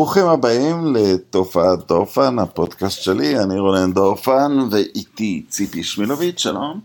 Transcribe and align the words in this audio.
ברוכים 0.00 0.26
הבאים 0.26 0.96
לתופעת 0.96 1.78
דורפן, 1.88 2.38
הפודקאסט 2.38 3.02
שלי, 3.02 3.38
אני 3.38 3.58
רונן 3.58 3.92
דורפן, 3.92 4.58
ואיתי 4.70 5.42
ציפי 5.48 5.82
שמילוביץ', 5.82 6.38
שלום. 6.38 6.80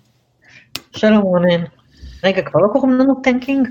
שלום 0.95 1.21
רונן. 1.21 1.63
רגע, 2.23 2.41
כבר 2.41 2.59
לא 2.59 2.67
קוראים 2.73 2.91
לנו 2.91 3.13
tanking? 3.23 3.67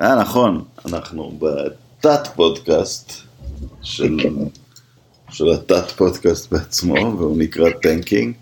אה, 0.00 0.20
נכון, 0.20 0.64
אנחנו 0.86 1.38
בתת 1.38 2.28
פודקאסט 2.34 3.12
של, 3.82 4.16
כן. 4.22 4.32
של 5.30 5.50
התת 5.50 5.90
פודקאסט 5.90 6.52
בעצמו, 6.52 6.94
והוא 7.18 7.38
נקרא 7.38 7.70
tanking, 7.82 8.34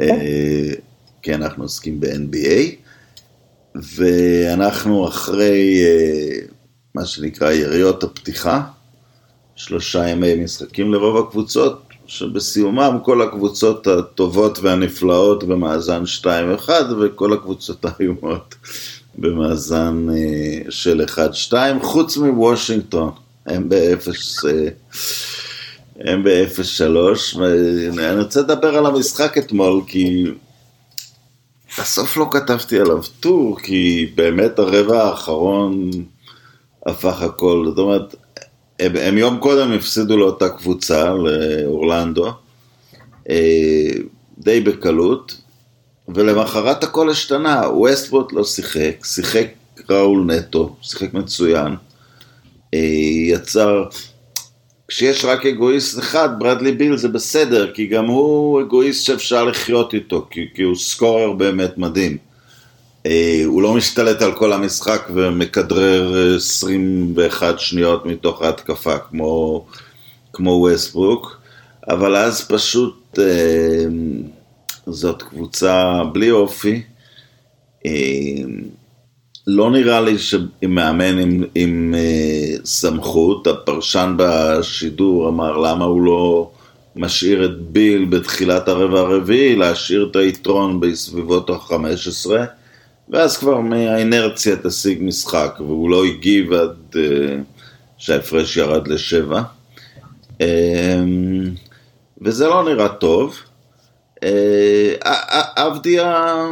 אה, 0.00 0.72
כי 1.22 1.34
אנחנו 1.34 1.64
עוסקים 1.64 2.00
ב-NBA, 2.00 2.74
ואנחנו 3.74 5.08
אחרי 5.08 5.82
אה, 5.84 6.46
מה 6.94 7.06
שנקרא 7.06 7.52
יריות 7.52 8.04
הפתיחה, 8.04 8.62
שלושה 9.58 10.08
ימי 10.08 10.34
משחקים 10.34 10.92
לרוב 10.92 11.26
הקבוצות, 11.26 11.82
שבסיומם 12.06 12.98
כל 13.04 13.22
הקבוצות 13.22 13.86
הטובות 13.86 14.58
והנפלאות 14.58 15.44
במאזן 15.44 16.02
2-1 16.22 16.68
וכל 17.00 17.32
הקבוצות 17.32 17.84
האיומות 17.84 18.54
במאזן 19.18 20.06
אה, 20.10 20.70
של 20.70 21.04
1-2, 21.50 21.52
חוץ 21.82 22.16
מוושינגטון, 22.16 23.10
הם 23.46 23.68
ב-0... 23.68 24.08
אה, 24.48 24.68
הם 26.00 26.24
ב-0-3, 26.24 27.38
ואני 27.38 28.20
רוצה 28.20 28.40
לדבר 28.40 28.76
על 28.76 28.86
המשחק 28.86 29.38
אתמול, 29.38 29.82
כי 29.86 30.24
בסוף 31.78 32.16
לא 32.16 32.28
כתבתי 32.30 32.80
עליו 32.80 33.02
טור, 33.20 33.58
כי 33.60 34.12
באמת 34.14 34.58
הרבע 34.58 35.04
האחרון 35.04 35.90
הפך 36.86 37.22
הכל, 37.22 37.64
זאת 37.66 37.78
אומרת, 37.78 38.14
הם, 38.80 38.96
הם 38.96 39.18
יום 39.18 39.38
קודם 39.38 39.72
הפסידו 39.72 40.16
לאותה 40.16 40.48
קבוצה, 40.48 41.14
לאורלנדו, 41.14 42.32
אה, 43.30 43.90
די 44.38 44.60
בקלות, 44.60 45.36
ולמחרת 46.08 46.84
הכל 46.84 47.10
השתנה, 47.10 47.62
ווסטבוט 47.70 48.32
לא 48.32 48.44
שיחק, 48.44 49.04
שיחק 49.04 49.46
ראול 49.90 50.24
נטו, 50.24 50.76
שיחק 50.82 51.14
מצוין, 51.14 51.76
אה, 52.74 52.78
יצר, 53.28 53.84
כשיש 54.88 55.24
רק 55.24 55.46
אגואיסט 55.46 55.98
אחד, 55.98 56.28
ברדלי 56.38 56.72
ביל 56.72 56.96
זה 56.96 57.08
בסדר, 57.08 57.72
כי 57.72 57.86
גם 57.86 58.06
הוא 58.06 58.60
אגואיסט 58.60 59.04
שאפשר 59.04 59.44
לחיות 59.44 59.94
איתו, 59.94 60.26
כי, 60.30 60.46
כי 60.54 60.62
הוא 60.62 60.76
סקורר 60.76 61.32
באמת 61.32 61.78
מדהים. 61.78 62.27
אה, 63.08 63.42
הוא 63.44 63.62
לא 63.62 63.74
משתלט 63.74 64.22
על 64.22 64.32
כל 64.32 64.52
המשחק 64.52 65.08
ומכדרר 65.14 66.34
21 66.36 67.60
שניות 67.60 68.06
מתוך 68.06 68.42
ההתקפה 68.42 68.98
כמו, 68.98 69.64
כמו 70.32 70.50
ווסטברוק, 70.50 71.40
אבל 71.88 72.16
אז 72.16 72.48
פשוט 72.48 73.18
אה, 73.18 73.84
זאת 74.86 75.22
קבוצה 75.22 76.02
בלי 76.12 76.30
אופי. 76.30 76.82
אה, 77.86 77.92
לא 79.46 79.70
נראה 79.70 80.00
לי 80.00 80.18
שעם 80.18 80.48
מאמן 80.68 81.18
עם, 81.18 81.44
עם 81.54 81.94
סמכות, 82.64 83.46
הפרשן 83.46 84.14
בשידור 84.18 85.28
אמר 85.28 85.56
למה 85.56 85.84
הוא 85.84 86.02
לא 86.02 86.50
משאיר 86.96 87.44
את 87.44 87.60
ביל 87.60 88.04
בתחילת 88.04 88.68
הרבע 88.68 89.00
הרביעי, 89.00 89.56
להשאיר 89.56 90.08
את 90.10 90.16
היתרון 90.16 90.80
בסביבות 90.80 91.50
ה-15. 91.50 92.30
ואז 93.10 93.36
כבר 93.36 93.60
מהאינרציה 93.60 94.56
תשיג 94.56 94.98
משחק, 95.02 95.54
והוא 95.58 95.90
לא 95.90 96.04
הגיב 96.04 96.52
עד 96.52 96.76
uh, 96.92 96.98
שההפרש 97.98 98.56
ירד 98.56 98.88
לשבע. 98.88 99.42
Um, 100.38 100.40
וזה 102.22 102.46
לא 102.46 102.64
נראה 102.64 102.88
טוב. 102.88 103.36
עבדיה, 105.56 106.12
אה, 106.12 106.46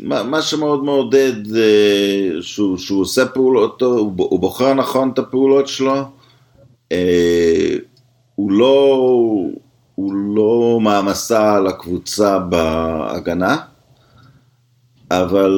מה, 0.00 0.22
מה 0.22 0.42
שמאוד 0.42 0.84
מעודד 0.84 1.46
uh, 1.46 2.42
שהוא, 2.42 2.78
שהוא 2.78 3.00
עושה 3.00 3.26
פעולות, 3.26 3.82
הוא, 3.82 4.12
הוא 4.16 4.40
בוחר 4.40 4.74
נכון 4.74 5.10
את 5.10 5.18
הפעולות 5.18 5.68
שלו. 5.68 6.02
הוא 8.34 8.52
לא... 8.52 9.57
מעמסה 10.88 11.54
על 11.54 11.66
הקבוצה 11.66 12.38
בהגנה, 12.38 13.56
אבל 15.10 15.52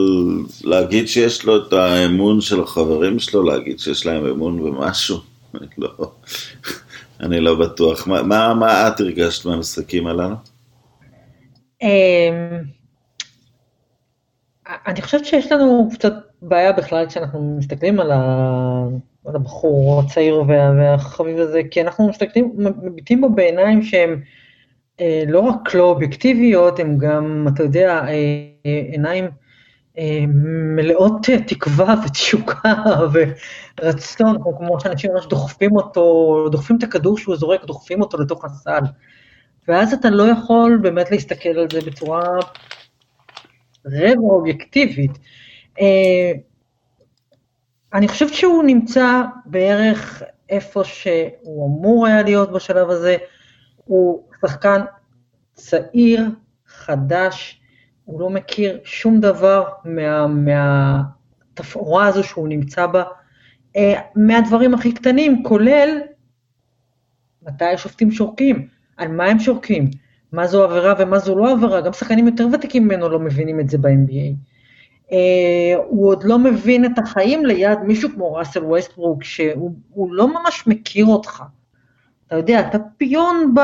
להגיד 0.65 1.09
שיש 1.09 1.45
לו 1.45 1.57
את 1.57 1.73
האמון 1.73 2.41
של 2.41 2.63
החברים 2.63 3.19
שלו, 3.19 3.43
להגיד 3.43 3.79
שיש 3.79 4.07
להם 4.07 4.27
אמון 4.27 4.65
במשהו, 4.65 5.19
לא, 5.79 6.13
אני 7.21 7.41
לא 7.41 7.55
בטוח. 7.55 8.07
מה, 8.07 8.23
מה, 8.23 8.55
מה 8.55 8.89
את 8.89 9.01
הרגשת 9.01 9.47
מהמשחקים 9.47 10.07
הללו? 10.07 10.37
אמ, 11.83 11.89
אני 14.87 15.03
חושבת 15.03 15.25
שיש 15.25 15.53
לנו 15.53 15.89
קצת 15.93 16.13
בעיה 16.43 16.73
בכלל 16.73 17.07
כשאנחנו 17.07 17.57
מסתכלים 17.59 18.01
על, 18.01 18.11
ה... 18.13 18.21
על 19.25 19.37
הבחור 19.37 20.01
הצעיר 20.01 20.45
וה... 20.49 20.73
והחביב 20.79 21.39
הזה, 21.39 21.61
כי 21.71 21.81
אנחנו 21.81 22.09
מסתכלים, 22.09 22.53
מביטים 22.83 23.21
בו 23.21 23.31
בעיניים 23.31 23.81
אה, 23.95 24.15
לא 25.27 25.41
רק 25.41 25.75
לא 25.75 25.83
אובייקטיביות, 25.83 26.79
הן 26.79 26.99
גם, 26.99 27.47
אתה 27.55 27.63
יודע, 27.63 27.91
אה, 27.91 28.09
אה, 28.67 28.83
עיניים 28.93 29.31
אה, 29.99 30.25
מלאות 30.77 31.27
תקווה 31.47 31.95
ותשוקה 32.07 32.75
ורצון, 33.13 34.37
כמו 34.59 34.81
שאנשים 34.81 35.13
ממש 35.13 35.27
דוחפים 35.27 35.77
אותו, 35.77 36.47
דוחפים 36.53 36.77
את 36.77 36.83
הכדור 36.83 37.19
שהוא 37.19 37.37
זורק, 37.37 37.65
דוחפים 37.65 38.01
אותו 38.01 38.19
לתוך 38.19 38.45
הסל. 38.45 38.83
ואז 39.69 39.93
אתה 39.93 40.11
לא 40.11 40.23
יכול 40.23 40.79
באמת 40.83 41.11
להסתכל 41.11 41.49
על 41.49 41.67
זה 41.73 41.81
בצורה 41.87 42.23
רבע 43.87 44.21
אובייקטיבית. 44.21 45.19
אה, 45.81 46.33
אני 47.95 48.09
חושבת 48.09 48.35
שהוא 48.35 48.63
נמצא 48.63 49.23
בערך 49.47 50.23
איפה 50.49 50.85
שהוא 50.85 51.67
אמור 51.67 52.07
היה 52.07 52.23
להיות 52.23 52.53
בשלב 52.53 52.91
הזה, 52.91 53.17
הוא 53.85 54.30
שחקן 54.41 54.81
צעיר, 55.55 56.29
חדש, 56.67 57.61
הוא 58.05 58.21
לא 58.21 58.31
מכיר 58.31 58.79
שום 58.85 59.21
דבר 59.21 59.65
מה, 59.85 60.27
מהתפאורה 60.27 62.07
הזו 62.07 62.25
שהוא 62.25 62.49
נמצא 62.49 62.87
בה, 62.87 63.03
אה, 63.77 64.01
מהדברים 64.17 64.75
הכי 64.75 64.93
קטנים, 64.93 65.43
כולל 65.43 66.01
מתי 67.43 67.65
השופטים 67.65 68.11
שורקים, 68.11 68.69
על 68.97 69.09
מה 69.09 69.25
הם 69.25 69.39
שורקים, 69.39 69.91
מה 70.33 70.47
זו 70.47 70.65
עבירה 70.65 70.95
ומה 70.99 71.19
זו 71.19 71.39
לא 71.39 71.53
עבירה, 71.53 71.81
גם 71.81 71.93
שחקנים 71.93 72.27
יותר 72.27 72.47
ותיקים 72.53 72.85
ממנו 72.85 73.09
לא 73.09 73.19
מבינים 73.19 73.61
את 73.61 73.71
זה 73.71 73.79
ב-NBA. 73.79 74.35
Uh, 75.11 75.13
הוא 75.87 76.09
עוד 76.09 76.25
לא 76.25 76.39
מבין 76.39 76.85
את 76.85 76.99
החיים 76.99 77.47
ליד 77.47 77.79
מישהו 77.79 78.09
כמו 78.15 78.35
ראסל 78.35 78.65
ווסטברוק, 78.65 79.25
שהוא 79.25 80.15
לא 80.15 80.29
ממש 80.29 80.67
מכיר 80.67 81.07
אותך. 81.07 81.43
אתה 82.31 82.39
יודע, 82.39 82.61
אתה 82.61 82.79
פיון 82.97 83.55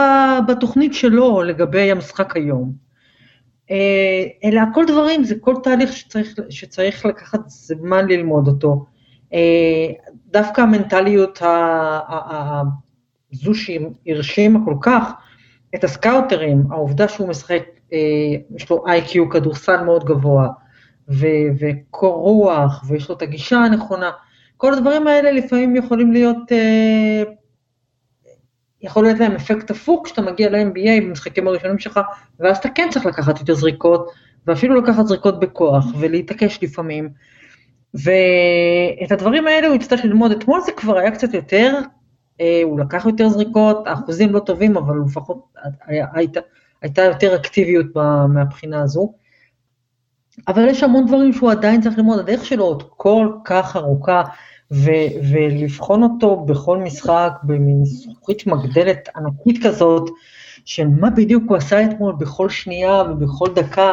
בתוכנית 0.49 0.94
שלו 0.94 1.43
לגבי 1.43 1.91
המשחק 1.91 2.37
היום. 2.37 2.72
אה, 3.71 4.25
אלה 4.44 4.62
הכל 4.62 4.84
דברים, 4.87 5.25
זה 5.25 5.34
כל 5.41 5.54
תהליך 5.62 5.93
שצריך, 5.93 6.34
שצריך 6.50 7.06
לקחת 7.06 7.41
זמן 7.47 8.06
ללמוד 8.09 8.49
אותו. 8.49 8.84
אה, 9.32 9.87
דווקא 10.27 10.60
המנטליות 10.60 11.43
הזו 13.32 13.53
שהרשימה 13.54 14.59
כל 14.65 14.75
כך 14.81 15.12
את 15.75 15.84
הסקאוטרים, 15.84 16.62
העובדה 16.71 17.09
שהוא 17.09 17.28
משחק, 17.28 17.62
אה, 17.93 17.98
יש 18.56 18.71
לו 18.71 18.87
איי-קיו 18.87 19.31
כדורסל 19.31 19.84
מאוד 19.84 20.04
גבוה, 20.04 20.48
וקור 21.59 22.15
רוח, 22.15 22.84
ויש 22.89 23.09
לו 23.09 23.16
את 23.16 23.22
הגישה 23.22 23.59
הנכונה, 23.59 24.10
כל 24.57 24.74
הדברים 24.74 25.07
האלה 25.07 25.33
לפעמים 25.33 25.77
יכולים 25.77 26.13
להיות, 26.13 26.39
יכול 28.83 29.05
להיות 29.05 29.19
להם 29.19 29.33
אפקט 29.33 29.71
הפוך 29.71 30.03
כשאתה 30.05 30.23
מגיע 30.23 30.51
ל-NBA 30.51 31.03
במשחקים 31.03 31.49
הראשונים 31.49 31.78
שלך, 31.78 32.01
ואז 32.41 32.57
אתה 32.57 32.69
כן 32.69 32.89
צריך 32.91 33.07
לקחת 33.07 33.41
יותר 33.41 33.55
זריקות, 33.55 34.11
ואפילו 34.47 34.81
לקחת 34.81 35.07
זריקות 35.07 35.41
בכוח, 35.41 35.84
ולהתעקש 35.99 36.59
לפעמים. 36.63 37.09
ואת 37.95 39.13
הדברים 39.13 39.47
האלה 39.47 39.67
הוא 39.67 39.77
יצטרך 39.77 40.05
ללמוד. 40.05 40.33
אתמול 40.33 40.61
זה 40.61 40.73
כבר 40.73 40.99
היה 40.99 41.11
קצת 41.11 41.34
יותר, 41.34 41.78
אה, 42.41 42.61
הוא 42.65 42.81
לקח 42.81 43.07
יותר 43.07 43.28
זריקות, 43.28 43.87
האחוזים 43.87 44.33
לא 44.33 44.39
טובים, 44.39 44.77
אבל 44.77 44.97
לפחות 45.07 45.39
הייתה, 45.87 46.41
הייתה 46.83 47.03
יותר 47.03 47.37
אקטיביות 47.37 47.87
מהבחינה 48.28 48.83
הזו. 48.83 49.13
אבל 50.49 50.69
יש 50.69 50.83
המון 50.83 51.07
דברים 51.07 51.33
שהוא 51.33 51.51
עדיין 51.51 51.81
צריך 51.81 51.99
ללמוד, 51.99 52.19
הדרך 52.19 52.45
שלו 52.45 52.65
עוד 52.65 52.83
כל 52.97 53.28
כך 53.45 53.77
ארוכה, 53.77 54.23
ו- 54.71 55.30
ולבחון 55.33 56.03
אותו 56.03 56.36
בכל 56.36 56.78
משחק 56.78 57.33
במין 57.42 57.84
זכוכית 57.84 58.47
מגדלת 58.47 59.09
ענקית 59.16 59.66
כזאת, 59.66 60.10
של 60.65 60.86
מה 60.86 61.10
בדיוק 61.10 61.42
הוא 61.48 61.57
עשה 61.57 61.84
אתמול 61.84 62.15
בכל 62.18 62.51
שנייה 62.51 63.03
ובכל 63.03 63.48
דקה. 63.54 63.92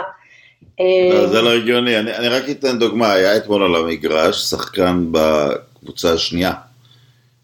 לא, 0.79 1.27
זה 1.27 1.41
לא 1.41 1.53
הגיוני, 1.53 1.99
אני, 1.99 2.15
אני 2.15 2.27
רק 2.27 2.49
אתן 2.49 2.79
דוגמה, 2.79 3.11
היה 3.11 3.37
אתמול 3.37 3.63
על 3.63 3.75
המגרש 3.75 4.49
שחקן 4.49 5.07
ב, 5.11 5.17
הקבוצה 5.17 6.13
השנייה, 6.13 6.53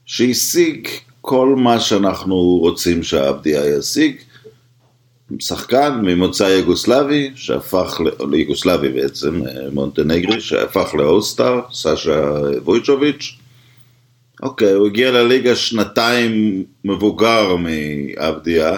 שהשיג 0.05 0.87
כל 1.21 1.55
מה 1.57 1.79
שאנחנו 1.79 2.35
רוצים 2.35 3.03
שהאבדיה 3.03 3.77
ישיג, 3.77 4.15
שחקן 5.39 5.99
ממוצא 6.03 6.43
יוגוסלבי, 6.43 7.31
שהפך, 7.35 8.01
ליוגוסלבי 8.31 8.89
בעצם, 8.89 9.41
מונטנגרי, 9.71 10.41
שהפך 10.41 10.95
לאוסטר, 10.95 11.61
סשה 11.71 12.31
וויצ'וביץ'. 12.63 13.37
אוקיי, 14.43 14.71
הוא 14.71 14.87
הגיע 14.87 15.11
לליגה 15.11 15.55
שנתיים 15.55 16.63
מבוגר 16.85 17.55
מאבדיה, 17.55 18.77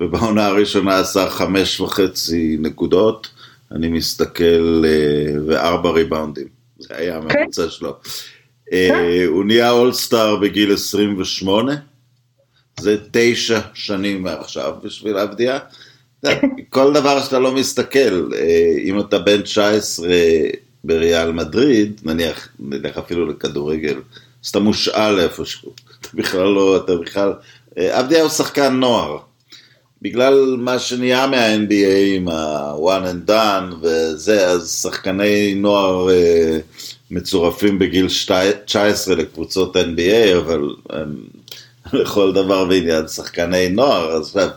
ובעונה 0.00 0.46
הראשונה 0.46 0.98
עשה 0.98 1.30
חמש 1.30 1.80
וחצי 1.80 2.56
נקודות, 2.60 3.28
אני 3.72 3.88
מסתכל, 3.88 4.84
אה, 4.86 5.34
וארבע 5.46 5.90
ריבאונדים, 5.90 6.46
זה 6.78 6.94
היה 6.96 7.20
כן. 7.20 7.36
הממוצע 7.36 7.68
שלו. 7.70 7.96
אה, 8.72 8.88
כן. 8.90 9.26
הוא 9.26 9.44
נהיה 9.44 9.70
אולסטאר 9.70 10.36
בגיל 10.36 10.72
28, 10.72 11.74
זה 12.80 12.96
תשע 13.10 13.60
שנים 13.74 14.22
מעכשיו 14.22 14.74
בשביל 14.84 15.18
אבדיה. 15.18 15.58
כל 16.68 16.92
דבר 16.92 17.22
שאתה 17.22 17.38
לא 17.38 17.52
מסתכל, 17.52 18.32
אה, 18.34 18.74
אם 18.84 19.00
אתה 19.00 19.18
בן 19.18 19.42
19 19.42 20.08
בריאל 20.84 21.32
מדריד, 21.32 22.00
נניח, 22.04 22.48
נלך 22.60 22.98
אפילו 22.98 23.26
לכדורגל, 23.26 24.00
אז 24.44 24.48
אתה 24.48 24.58
מושאל 24.58 25.20
איפשהו, 25.20 25.72
אתה 26.00 26.08
בכלל 26.14 26.48
לא, 26.48 26.76
אתה 26.76 26.96
בכלל, 26.96 27.32
אבדיה 27.78 28.22
הוא 28.22 28.30
שחקן 28.30 28.74
נוער, 28.74 29.18
בגלל 30.02 30.56
מה 30.58 30.78
שנהיה 30.78 31.26
מה-NBA 31.26 32.16
עם 32.16 32.28
ה-one 32.28 33.04
and 33.04 33.30
done 33.30 33.74
וזה, 33.82 34.46
אז 34.46 34.80
שחקני 34.82 35.54
נוער 35.54 36.08
uh, 36.08 36.12
מצורפים 37.10 37.78
בגיל 37.78 38.06
19 38.64 39.14
לקבוצות 39.14 39.76
NBA, 39.76 40.38
אבל 40.38 40.74
הם, 40.90 41.16
לכל 41.92 42.32
דבר 42.32 42.64
בעניין 42.64 43.08
שחקני 43.08 43.68
נוער, 43.68 44.12
אז 44.12 44.26
עכשיו, 44.26 44.48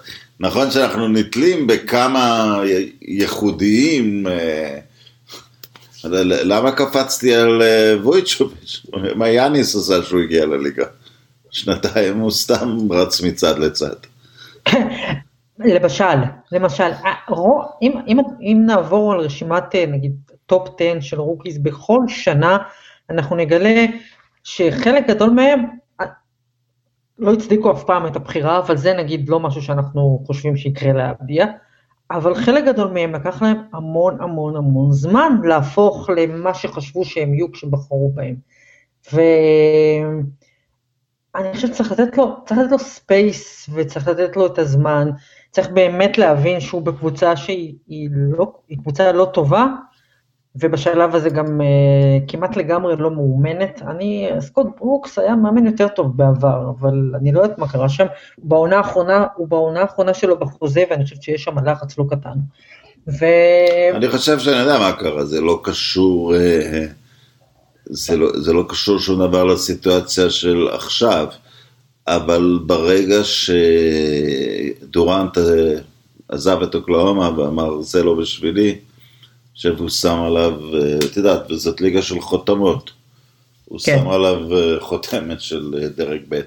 נכון 0.44 0.72
שאנחנו 0.72 1.07
נתלים 1.07 1.68
בכמה 1.68 2.60
ייחודיים, 3.01 4.28
uh, 4.28 6.07
למה 6.44 6.72
קפצתי 6.72 7.36
על 7.36 7.62
uh, 7.62 8.06
וויצ'וביץ'? 8.06 8.86
מה 9.18 9.30
יאניס 9.30 9.75
עשה 9.75 10.04
שהוא 10.04 10.22
הגיע 10.22 10.45
לליגה? 10.45 10.86
שנתיים 11.51 12.19
הוא 12.19 12.31
סתם 12.31 12.78
רץ 12.92 13.22
מצד 13.22 13.60
לצד. 13.60 13.95
למשל, 15.60 16.18
למשל, 16.51 16.92
אה, 17.06 17.13
אם, 17.81 17.92
אם, 18.07 18.18
אם 18.42 18.63
נעבור 18.66 19.13
על 19.13 19.19
רשימת 19.19 19.75
אה, 19.75 19.86
נגיד 19.86 20.16
top 20.45 20.68
10 20.80 21.01
של 21.01 21.19
rookies 21.19 21.57
בכל 21.57 22.00
שנה, 22.07 22.57
אנחנו 23.10 23.36
נגלה 23.36 23.86
שחלק 24.44 25.07
גדול 25.07 25.30
מהם 25.30 25.60
אה, 25.60 25.66
לא 27.19 27.33
הצדיקו 27.33 27.71
אף 27.71 27.83
פעם 27.83 28.07
את 28.07 28.15
הבחירה, 28.15 28.60
אבל 28.60 28.77
זה 28.77 28.94
נגיד 28.94 29.30
לא 29.30 29.39
משהו 29.39 29.62
שאנחנו 29.62 30.24
חושבים 30.25 30.57
שיקרה 30.57 30.94
לאבדיה, 30.94 31.45
אבל 32.12 32.36
חלק 32.36 32.65
גדול 32.65 32.88
מהם 32.88 33.15
לקח 33.15 33.42
להם 33.42 33.57
המון 33.74 34.21
המון 34.21 34.56
המון 34.56 34.92
זמן 34.92 35.38
להפוך 35.44 36.10
למה 36.10 36.54
שחשבו 36.54 37.06
שהם 37.06 37.33
יהיו 37.33 37.51
כשבחרו 37.51 38.12
בהם. 38.15 38.36
ואני 39.13 40.24
חושבת 41.54 41.74
שצריך 41.74 41.92
לתת 41.92 42.18
לו, 42.18 42.36
צריך 42.45 42.60
לתת 42.60 42.71
לו 42.71 42.80
space 42.80 43.69
וצריך 43.74 44.07
לתת 44.07 44.36
לו 44.36 44.45
את 44.45 44.59
הזמן. 44.59 45.09
צריך 45.51 45.69
באמת 45.69 46.18
להבין 46.18 46.59
שהוא 46.59 46.81
בקבוצה 46.81 47.36
שהיא 47.36 48.09
לא, 48.12 48.54
קבוצה 48.81 49.12
לא 49.12 49.30
טובה, 49.33 49.66
ובשלב 50.56 51.16
הזה 51.16 51.30
גם 51.30 51.62
uh, 51.62 51.64
כמעט 52.32 52.58
לגמרי 52.58 52.96
לא 52.98 53.12
מאומנת. 53.12 53.82
אני, 53.88 54.30
סקוט 54.40 54.68
ברוקס 54.80 55.20
היה 55.20 55.36
מאמן 55.36 55.66
יותר 55.66 55.88
טוב 55.88 56.18
בעבר, 56.18 56.72
אבל 56.80 57.12
אני 57.16 57.32
לא 57.32 57.42
יודעת 57.42 57.58
מה 57.58 57.68
קרה 57.68 57.90
שם. 57.90 58.06
בעונה 58.38 58.78
האחרונה, 58.78 59.26
הוא 59.36 59.48
בעונה 59.48 59.82
האחרונה 59.82 60.14
שלו 60.14 60.40
בחוזה, 60.40 60.84
ואני 60.90 61.04
חושבת 61.04 61.24
שיש 61.24 61.44
שם 61.44 61.68
לחץ 61.68 61.98
לא 61.98 62.06
קטן. 62.10 62.38
ו... 63.08 63.26
אני 63.94 64.10
חושב 64.10 64.40
שאני 64.40 64.56
יודע 64.56 64.80
מה 64.80 64.92
קרה, 64.94 65.26
זה 65.26 65.42
לא 65.42 65.60
קשור, 65.64 66.36
אה, 66.36 66.86
זה 67.86 68.18
לא, 68.18 68.40
זה 68.40 68.54
לא 68.54 68.66
קשור 68.70 69.00
שום 69.00 69.28
דבר 69.28 69.44
לסיטואציה 69.44 70.30
של 70.30 70.68
עכשיו. 70.72 71.28
אבל 72.08 72.60
ברגע 72.66 73.22
שדורנט 74.84 75.38
אה, 75.38 75.76
עזב 76.30 76.62
את 76.62 76.76
אוקלאומה 76.76 77.40
ואמר 77.40 77.82
זה 77.82 78.04
לא 78.04 78.14
בשבילי, 78.14 78.78
שהוא 79.54 79.90
שם 79.90 80.20
עליו, 80.20 80.76
אה, 80.76 80.98
את 81.12 81.18
יודעת, 81.18 81.52
וזאת 81.52 81.82
ליגה 81.82 82.02
של 82.02 82.22
חותמות, 82.22 82.92
הוא 83.66 83.80
כן. 83.86 83.98
שם 84.00 84.08
עליו 84.08 84.58
אה, 84.58 84.80
חותמת 84.80 85.42
של 85.42 85.90
דרג 85.96 86.22
ב'. 86.30 86.42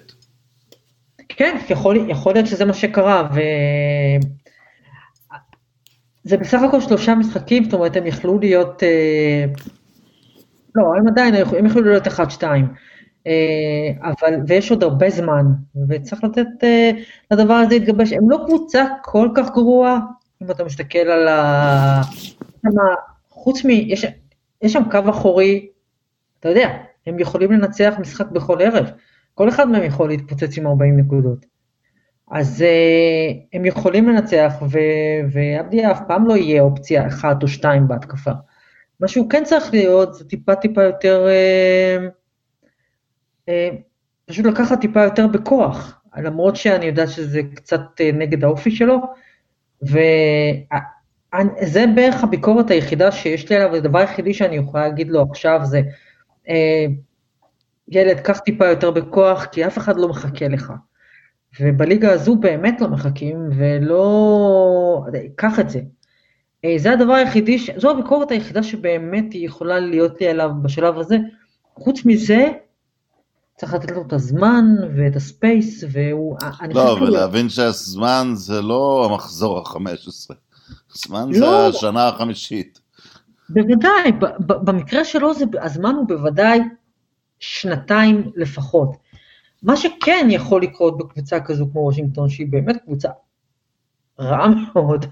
כן, 1.28 1.58
יכול, 1.68 2.10
יכול 2.10 2.34
להיות 2.34 2.46
שזה 2.46 2.64
מה 2.64 2.74
שקרה, 2.74 3.28
ו... 3.34 3.40
זה 6.24 6.36
בסך 6.36 6.58
הכל 6.68 6.80
שלושה 6.80 7.14
משחקים, 7.14 7.64
זאת 7.64 7.72
אומרת, 7.72 7.96
הם 7.96 8.06
יכלו 8.06 8.38
להיות, 8.38 8.82
לא, 10.74 10.84
הם 10.98 11.08
עדיין, 11.08 11.34
הם 11.34 11.66
יכלו 11.66 11.82
להיות 11.82 12.06
אחד-שתיים. 12.06 12.66
אה, 13.26 14.10
אבל, 14.10 14.34
ויש 14.46 14.70
עוד 14.70 14.82
הרבה 14.82 15.10
זמן, 15.10 15.46
וצריך 15.88 16.24
לתת 16.24 16.64
אה, 16.64 16.90
לדבר 17.30 17.54
הזה 17.54 17.78
להתגבש. 17.78 18.12
הם 18.12 18.30
לא 18.30 18.38
קבוצה 18.46 18.84
כל 19.02 19.28
כך 19.34 19.50
גרועה, 19.50 19.98
אם 20.42 20.50
אתה 20.50 20.64
מסתכל 20.64 20.98
על 20.98 21.28
ה... 21.28 22.02
חוץ 23.28 23.64
מ... 23.64 23.70
יש, 23.70 24.06
יש 24.62 24.72
שם 24.72 24.82
קו 24.90 25.10
אחורי, 25.10 25.68
אתה 26.40 26.48
יודע, 26.48 26.68
הם 27.06 27.18
יכולים 27.18 27.52
לנצח 27.52 27.94
משחק 27.98 28.26
בכל 28.26 28.62
ערב. 28.62 28.90
כל 29.34 29.48
אחד 29.48 29.68
מהם 29.68 29.82
יכול 29.82 30.08
להתפוצץ 30.08 30.58
עם 30.58 30.66
40 30.66 31.00
נקודות. 31.00 31.46
אז 32.30 32.64
uh, 32.64 33.34
הם 33.52 33.64
יכולים 33.64 34.08
לנצח, 34.08 34.52
ועבדיה 35.30 35.92
אף 35.92 36.00
פעם 36.08 36.26
לא 36.26 36.36
יהיה 36.36 36.62
אופציה 36.62 37.06
אחת 37.06 37.42
או 37.42 37.48
שתיים 37.48 37.88
בהתקפה. 37.88 38.30
מה 39.00 39.08
שהוא 39.08 39.30
כן 39.30 39.44
צריך 39.44 39.72
להיות 39.72 40.14
זה 40.14 40.28
טיפה 40.28 40.54
טיפה 40.54 40.82
יותר... 40.82 41.26
Uh, 41.26 42.10
אה, 43.48 43.70
פשוט 44.26 44.46
לקחת 44.46 44.80
טיפה 44.80 45.02
יותר 45.02 45.26
בכוח, 45.26 46.00
למרות 46.16 46.56
שאני 46.56 46.86
יודעת 46.86 47.08
שזה 47.08 47.40
קצת 47.54 47.80
אה, 48.00 48.10
נגד 48.12 48.44
האופי 48.44 48.70
שלו, 48.70 49.00
וזה 51.62 51.84
בערך 51.94 52.24
הביקורת 52.24 52.70
היחידה 52.70 53.12
שיש 53.12 53.50
לי 53.50 53.56
עליו, 53.56 53.74
הדבר 53.74 53.98
היחידי 53.98 54.34
שאני 54.34 54.56
יכולה 54.56 54.88
להגיד 54.88 55.08
לו 55.08 55.22
עכשיו 55.30 55.60
זה, 55.64 55.82
אה, 56.48 56.86
ילד, 57.88 58.20
קח 58.20 58.38
טיפה 58.38 58.66
יותר 58.66 58.90
בכוח, 58.90 59.44
כי 59.44 59.66
אף 59.66 59.78
אחד 59.78 59.96
לא 59.96 60.08
מחכה 60.08 60.48
לך. 60.48 60.72
ובליגה 61.60 62.12
הזו 62.12 62.36
באמת 62.36 62.80
לא 62.80 62.88
מחכים, 62.88 63.36
ולא... 63.56 65.02
קח 65.36 65.60
את 65.60 65.70
זה. 65.70 65.80
זה 66.76 66.92
הדבר 66.92 67.12
היחידי, 67.12 67.58
זו 67.76 67.90
הביקורת 67.90 68.30
היחידה 68.30 68.62
שבאמת 68.62 69.32
היא 69.32 69.46
יכולה 69.46 69.78
להיות 69.78 70.20
לי 70.20 70.28
עליו 70.28 70.50
בשלב 70.62 70.98
הזה. 70.98 71.16
חוץ 71.74 72.04
מזה, 72.04 72.48
צריך 73.56 73.74
לתת 73.74 73.90
לו 73.90 74.02
את 74.02 74.12
הזמן 74.12 74.64
ואת 74.96 75.16
הספייס, 75.16 75.84
והוא... 75.92 76.36
לא, 76.74 76.98
ולהבין 77.00 77.48
שהזמן 77.48 78.30
זה 78.34 78.62
לא 78.62 79.08
המחזור 79.10 79.58
ה-15, 79.58 80.34
הזמן 80.94 81.28
לא, 81.32 81.70
זה 81.70 81.78
השנה 81.78 82.08
החמישית. 82.08 82.80
בוודאי, 83.48 84.12
במקרה 84.38 85.04
שלו 85.04 85.34
זה, 85.34 85.44
הזמן 85.60 85.94
הוא 85.94 86.08
בוודאי 86.08 86.60
שנתיים 87.38 88.30
לפחות. 88.36 88.96
מה 89.62 89.76
שכן 89.76 90.26
יכול 90.30 90.62
לקרות 90.62 90.98
בקבוצה 90.98 91.40
כזו 91.40 91.66
כמו 91.72 91.80
וושינגטון, 91.80 92.28
שהיא 92.28 92.46
באמת 92.50 92.76
קבוצה 92.84 93.08
רעה 94.20 94.48
מאוד, 94.48 95.06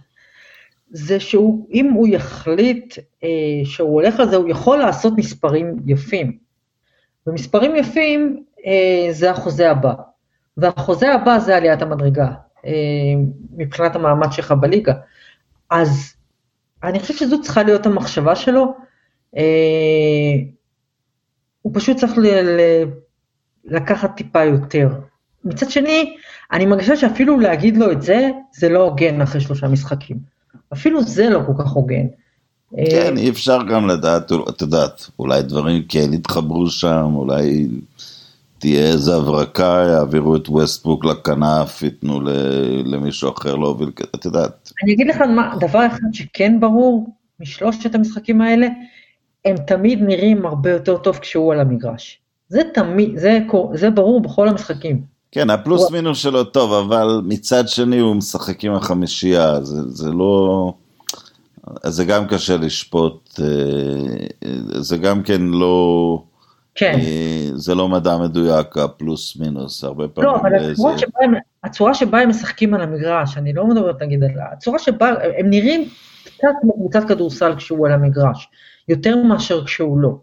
זה 0.90 1.20
שאם 1.20 1.90
הוא 1.94 2.08
יחליט 2.08 2.94
אה, 3.24 3.28
שהוא 3.64 3.94
הולך 3.94 4.20
על 4.20 4.30
זה, 4.30 4.36
הוא 4.36 4.48
יכול 4.48 4.78
לעשות 4.78 5.12
מספרים 5.16 5.76
יפים. 5.86 6.38
ומספרים 7.26 7.76
יפים 7.76 8.44
אה, 8.66 9.12
זה 9.12 9.30
החוזה 9.30 9.70
הבא, 9.70 9.94
והחוזה 10.56 11.14
הבא 11.14 11.38
זה 11.38 11.56
עליית 11.56 11.82
המדרגה, 11.82 12.32
אה, 12.66 12.72
מבחינת 13.56 13.96
המעמד 13.96 14.32
שלך 14.32 14.52
בליגה. 14.52 14.94
אז 15.74 16.14
אני 16.84 17.00
חושבת 17.00 17.16
שזו 17.16 17.42
צריכה 17.42 17.62
להיות 17.62 17.86
המחשבה 17.86 18.36
שלו, 18.36 18.74
אה, 19.36 19.42
הוא 21.62 21.72
פשוט 21.74 21.96
צריך 21.96 22.18
ל, 22.18 22.26
ל, 22.26 22.60
לקחת 23.64 24.16
טיפה 24.16 24.44
יותר. 24.44 24.88
מצד 25.44 25.70
שני, 25.70 26.16
אני 26.52 26.66
מרגישה 26.66 26.96
שאפילו 26.96 27.40
להגיד 27.40 27.76
לו 27.76 27.92
את 27.92 28.02
זה, 28.02 28.30
זה 28.56 28.68
לא 28.68 28.82
הוגן 28.82 29.20
אחרי 29.20 29.40
שלושה 29.40 29.68
משחקים. 29.68 30.16
אפילו 30.72 31.02
זה 31.02 31.30
לא 31.30 31.40
כל 31.46 31.52
כך 31.58 31.70
הוגן. 31.70 32.06
כן, 32.90 33.16
אי 33.16 33.30
אפשר 33.30 33.58
גם 33.62 33.88
לדעת, 33.88 34.32
את 34.48 34.60
יודעת, 34.60 35.10
אולי 35.18 35.42
דברים 35.42 35.82
כן 35.88 36.12
יתחברו 36.12 36.70
שם, 36.70 37.10
אולי 37.14 37.68
תהיה 38.64 38.86
איזה 38.86 39.16
הברקה, 39.16 39.84
יעבירו 39.90 40.36
את 40.36 40.48
ווסטבוק 40.48 41.04
לכנף, 41.04 41.82
ייתנו 41.82 42.20
למישהו 42.84 43.32
אחר 43.32 43.56
להוביל, 43.56 43.90
את 44.14 44.24
יודעת. 44.24 44.72
אני 44.84 44.92
אגיד 44.92 45.06
לך 45.06 45.20
מה, 45.20 45.54
דבר 45.60 45.86
אחד 45.86 46.06
שכן 46.12 46.60
ברור 46.60 47.06
משלושת 47.40 47.94
המשחקים 47.94 48.40
האלה, 48.40 48.66
הם 49.44 49.56
תמיד 49.66 50.02
נראים 50.02 50.46
הרבה 50.46 50.70
יותר 50.70 50.96
טוב 50.96 51.18
כשהוא 51.18 51.52
על 51.52 51.60
המגרש. 51.60 52.18
זה 52.48 52.62
תמיד, 52.74 53.18
זה, 53.18 53.38
זה 53.74 53.90
ברור 53.90 54.20
בכל 54.20 54.48
המשחקים. 54.48 55.02
כן, 55.32 55.50
הפלוס 55.50 55.90
מינוס 55.90 56.18
שלו 56.18 56.44
טוב, 56.44 56.72
אבל 56.72 57.20
מצד 57.24 57.68
שני 57.68 57.98
הוא 57.98 58.16
משחק 58.16 58.64
עם 58.64 58.74
החמישייה, 58.74 59.64
זה, 59.64 59.82
זה 59.88 60.10
לא... 60.10 60.72
זה 61.86 62.04
גם 62.04 62.26
קשה 62.26 62.56
לשפוט, 62.56 63.40
אה, 63.40 64.50
זה 64.80 64.96
גם 64.96 65.22
כן 65.22 65.42
לא... 65.42 66.22
כן. 66.74 66.94
אה, 66.98 67.48
זה 67.54 67.74
לא 67.74 67.88
מדע 67.88 68.16
מדויק, 68.16 68.76
הפלוס 68.76 69.36
מינוס, 69.36 69.84
הרבה 69.84 70.08
פעמים. 70.08 70.30
לא, 70.30 70.36
אבל 70.36 70.70
הצורה, 70.72 70.98
שבה 70.98 71.18
הם, 71.22 71.34
הצורה 71.64 71.94
שבה 71.94 72.20
הם 72.20 72.28
משחקים 72.28 72.74
על 72.74 72.80
המגרש, 72.80 73.36
אני 73.36 73.52
לא 73.52 73.66
מדברת 73.66 74.02
נגיד 74.02 74.24
על... 74.24 74.30
הצורה 74.52 74.78
שבה, 74.78 75.08
הם 75.38 75.50
נראים 75.50 75.88
קצת 76.24 76.48
כמו 76.60 76.72
קבוצת 76.72 77.08
כדורסל 77.08 77.54
כשהוא 77.56 77.86
על 77.86 77.92
המגרש, 77.92 78.48
יותר 78.88 79.16
מאשר 79.16 79.64
כשהוא 79.64 79.98
לא. 79.98 80.18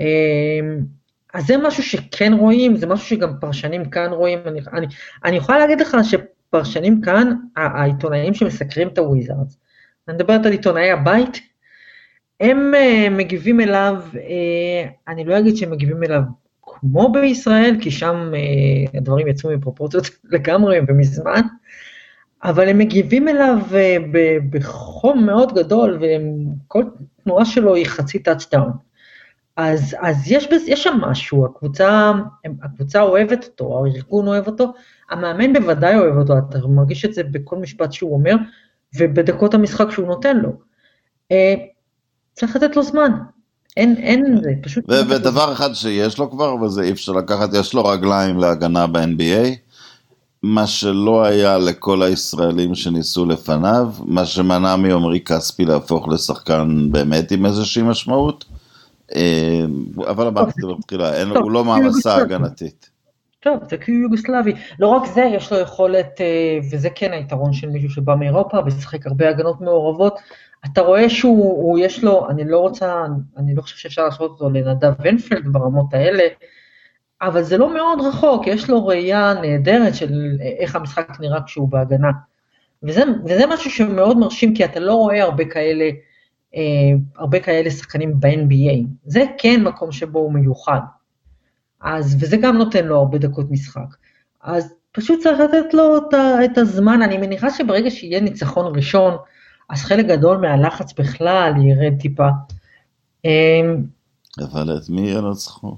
אמ, 0.00 0.84
אז 1.34 1.46
זה 1.46 1.56
משהו 1.56 1.82
שכן 1.82 2.32
רואים, 2.32 2.76
זה 2.76 2.86
משהו 2.86 3.06
שגם 3.06 3.32
פרשנים 3.40 3.90
כאן 3.90 4.12
רואים. 4.12 4.38
אני, 4.46 4.60
אני, 4.72 4.86
אני 5.24 5.36
יכולה 5.36 5.58
להגיד 5.58 5.80
לך 5.80 5.96
שפרשנים 6.02 7.00
כאן, 7.00 7.34
העיתונאים 7.56 8.34
שמסקרים 8.34 8.88
את 8.88 8.98
הוויזארדס, 8.98 9.58
אני 10.08 10.16
מדברת 10.16 10.46
על 10.46 10.52
עיתונאי 10.52 10.90
הבית, 10.90 11.40
הם 12.44 12.72
uh, 12.74 13.10
מגיבים 13.10 13.60
אליו, 13.60 14.02
uh, 14.12 14.18
אני 15.08 15.24
לא 15.24 15.38
אגיד 15.38 15.56
שהם 15.56 15.70
מגיבים 15.70 16.02
אליו 16.02 16.20
כמו 16.62 17.12
בישראל, 17.12 17.76
כי 17.80 17.90
שם 17.90 18.32
uh, 18.32 18.96
הדברים 18.96 19.28
יצאו 19.28 19.50
מפרופורציות 19.50 20.04
לגמרי 20.32 20.78
ומזמן, 20.88 21.40
אבל 22.44 22.68
הם 22.68 22.78
מגיבים 22.78 23.28
אליו 23.28 23.58
בחום 24.50 25.26
מאוד 25.26 25.54
גדול, 25.54 25.98
וכל 26.00 26.84
תנועה 27.24 27.44
שלו 27.44 27.74
היא 27.74 27.86
חצי 27.86 28.18
touchdown. 28.18 28.72
אז, 29.56 29.96
אז 30.00 30.32
יש, 30.32 30.48
יש 30.66 30.82
שם 30.82 30.98
משהו, 31.00 31.44
הקבוצה, 31.44 32.12
הקבוצה 32.62 33.02
אוהבת 33.02 33.44
אותו, 33.44 33.84
הארגון 33.86 34.26
אוהב 34.26 34.46
אותו, 34.46 34.72
המאמן 35.10 35.52
בוודאי 35.52 35.96
אוהב 35.96 36.16
אותו, 36.16 36.38
אתה 36.38 36.58
מרגיש 36.68 37.04
את 37.04 37.14
זה 37.14 37.22
בכל 37.22 37.56
משפט 37.56 37.92
שהוא 37.92 38.14
אומר, 38.14 38.34
ובדקות 38.98 39.54
המשחק 39.54 39.90
שהוא 39.90 40.06
נותן 40.06 40.36
לו. 40.36 40.52
צריך 42.34 42.56
לתת 42.56 42.76
לו 42.76 42.82
זמן, 42.82 43.12
אין, 43.76 43.96
אין 43.96 44.40
זה, 44.42 44.50
פשוט... 44.62 44.84
ודבר 44.88 45.52
אחד 45.52 45.72
שיש 45.72 46.18
לו 46.18 46.30
כבר, 46.30 46.54
וזה 46.54 46.82
אי 46.82 46.90
אפשר 46.90 47.12
לקחת, 47.12 47.54
יש 47.54 47.74
לו 47.74 47.84
רגליים 47.84 48.38
להגנה 48.38 48.86
ב-NBA, 48.86 49.48
מה 50.42 50.66
שלא 50.66 51.24
היה 51.24 51.58
לכל 51.58 52.02
הישראלים 52.02 52.74
שניסו 52.74 53.26
לפניו, 53.26 53.88
מה 54.04 54.26
שמנע 54.26 54.76
מעמרי 54.76 55.20
כספי 55.20 55.64
להפוך 55.64 56.08
לשחקן 56.08 56.88
באמת 56.92 57.32
עם 57.32 57.46
איזושהי 57.46 57.82
משמעות. 57.82 58.44
אה, 59.14 59.64
אבל 60.06 60.26
אמרתי 60.26 60.52
זה 60.60 60.66
בתחילה, 60.78 61.22
הוא 61.40 61.50
לא 61.50 61.64
מעמסה 61.64 62.16
הגנתית. 62.16 62.90
טוב, 63.40 63.58
זה 63.70 63.76
כאילו 63.76 63.98
יוגוסלבי. 63.98 64.52
לא 64.78 64.88
רק 64.88 65.06
זה, 65.06 65.24
יש 65.36 65.52
לו 65.52 65.58
יכולת, 65.58 66.20
אה, 66.20 66.58
וזה 66.72 66.88
כן 66.94 67.12
היתרון 67.12 67.52
של 67.52 67.68
מישהו 67.68 67.90
שבא 67.90 68.14
מאירופה 68.14 68.58
ושיחק 68.66 69.06
הרבה 69.06 69.28
הגנות 69.28 69.60
מעורבות. 69.60 70.18
אתה 70.66 70.80
רואה 70.80 71.10
שהוא, 71.10 71.78
יש 71.78 72.04
לו, 72.04 72.28
אני 72.30 72.44
לא 72.44 72.58
רוצה, 72.58 73.04
אני 73.36 73.54
לא 73.54 73.62
חושב 73.62 73.76
שאפשר 73.76 74.04
לעשות 74.04 74.30
אותו 74.30 74.50
לנדב 74.50 74.92
ונפלד 75.00 75.52
ברמות 75.52 75.94
האלה, 75.94 76.22
אבל 77.22 77.42
זה 77.42 77.58
לא 77.58 77.74
מאוד 77.74 77.98
רחוק, 78.00 78.46
יש 78.46 78.70
לו 78.70 78.86
ראייה 78.86 79.34
נהדרת 79.42 79.94
של 79.94 80.38
איך 80.58 80.76
המשחק 80.76 81.20
נראה 81.20 81.42
כשהוא 81.46 81.68
בהגנה. 81.68 82.10
וזה, 82.82 83.02
וזה 83.24 83.46
משהו 83.46 83.70
שמאוד 83.70 84.18
מרשים, 84.18 84.54
כי 84.54 84.64
אתה 84.64 84.80
לא 84.80 84.94
רואה 84.94 85.22
הרבה 85.22 85.44
כאלה, 85.44 85.90
אה, 86.56 86.60
הרבה 87.16 87.40
כאלה 87.40 87.70
שחקנים 87.70 88.20
ב-NBA. 88.20 88.86
זה 89.04 89.24
כן 89.38 89.62
מקום 89.62 89.92
שבו 89.92 90.18
הוא 90.18 90.32
מיוחד. 90.32 90.80
אז, 91.80 92.16
וזה 92.20 92.36
גם 92.36 92.56
נותן 92.56 92.86
לו 92.86 92.96
הרבה 92.96 93.18
דקות 93.18 93.50
משחק. 93.50 93.96
אז 94.42 94.74
פשוט 94.92 95.22
צריך 95.22 95.40
לתת 95.40 95.74
לו 95.74 95.98
את 96.44 96.58
הזמן, 96.58 97.02
אני 97.02 97.18
מניחה 97.18 97.50
שברגע 97.50 97.90
שיהיה 97.90 98.20
ניצחון 98.20 98.76
ראשון, 98.76 99.16
אז 99.70 99.82
חלק 99.82 100.06
גדול 100.06 100.36
מהלחץ 100.36 100.92
בכלל 100.92 101.52
ירד 101.58 102.00
טיפה. 102.00 102.28
אמ, 103.24 103.84
אבל 104.38 104.76
את 104.76 104.90
מי 104.90 105.10
ינצחו? 105.10 105.76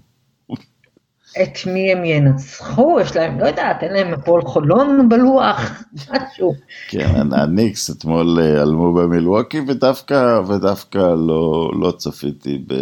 את 1.43 1.67
מי 1.67 1.93
הם 1.93 2.05
ינצחו, 2.05 2.99
יש 3.01 3.17
להם, 3.17 3.41
לא 3.41 3.47
יודעת, 3.47 3.83
אין 3.83 3.93
להם 3.93 4.15
הפועל 4.15 4.43
חולון 4.43 5.09
בלוח, 5.09 5.85
משהו. 6.11 6.55
כן, 6.89 7.33
הניקס 7.33 7.91
אתמול 7.91 8.39
אה, 8.41 8.63
עלמו 8.63 8.93
במילווקי, 8.95 9.61
ודווקא, 9.69 10.41
ודווקא 10.49 10.99
לא, 10.99 11.71
לא 11.81 11.93
צפיתי 11.97 12.65
ב... 12.67 12.75